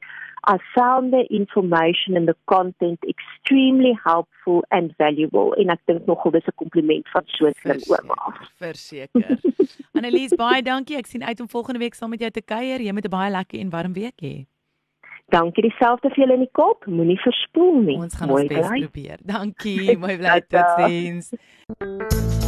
I 0.47 0.57
found 0.73 1.11
the 1.11 1.25
information 1.29 2.15
and 2.15 2.27
the 2.27 2.35
content 2.45 2.99
extremely 3.03 3.99
helpful 4.03 4.63
and 4.69 4.93
valuable 4.97 5.53
en 5.59 5.69
ek 5.69 5.79
dink 5.85 6.05
nogal 6.05 6.31
dis 6.31 6.47
'n 6.47 6.55
kompliment 6.55 7.09
van 7.09 7.23
so 7.25 7.47
'n 7.47 7.53
slim 7.53 7.79
ouma 7.87 8.13
af. 8.13 8.37
Verseker. 8.57 9.37
Annelies, 9.97 10.35
baie 10.35 10.61
dankie. 10.61 10.97
Ek 10.97 11.05
sien 11.05 11.23
uit 11.23 11.39
om 11.39 11.49
volgende 11.49 11.79
week 11.79 11.93
saam 11.93 12.09
met 12.09 12.19
jou 12.19 12.31
te 12.31 12.41
kuier. 12.41 12.81
Jy 12.81 12.91
moet 12.91 13.05
'n 13.05 13.09
baie 13.09 13.31
lekker 13.31 13.59
en 13.59 13.69
warm 13.69 13.93
week 13.93 14.21
hê. 14.21 14.45
Dankie 15.29 15.61
dieselfde 15.61 16.09
vir 16.09 16.23
julle 16.23 16.33
in 16.33 16.45
die 16.47 16.51
kop. 16.51 16.85
Moenie 16.85 17.19
verspoel 17.21 17.81
nie. 17.81 17.97
Ons 17.97 18.15
gaan 18.15 18.29
Mooi 18.29 18.47
ons 18.47 18.53
bes 18.53 18.67
probeer. 18.67 19.17
Dankie. 19.21 19.97
Mooi 20.03 20.17
bly 20.17 20.41
totsiens. 20.47 22.47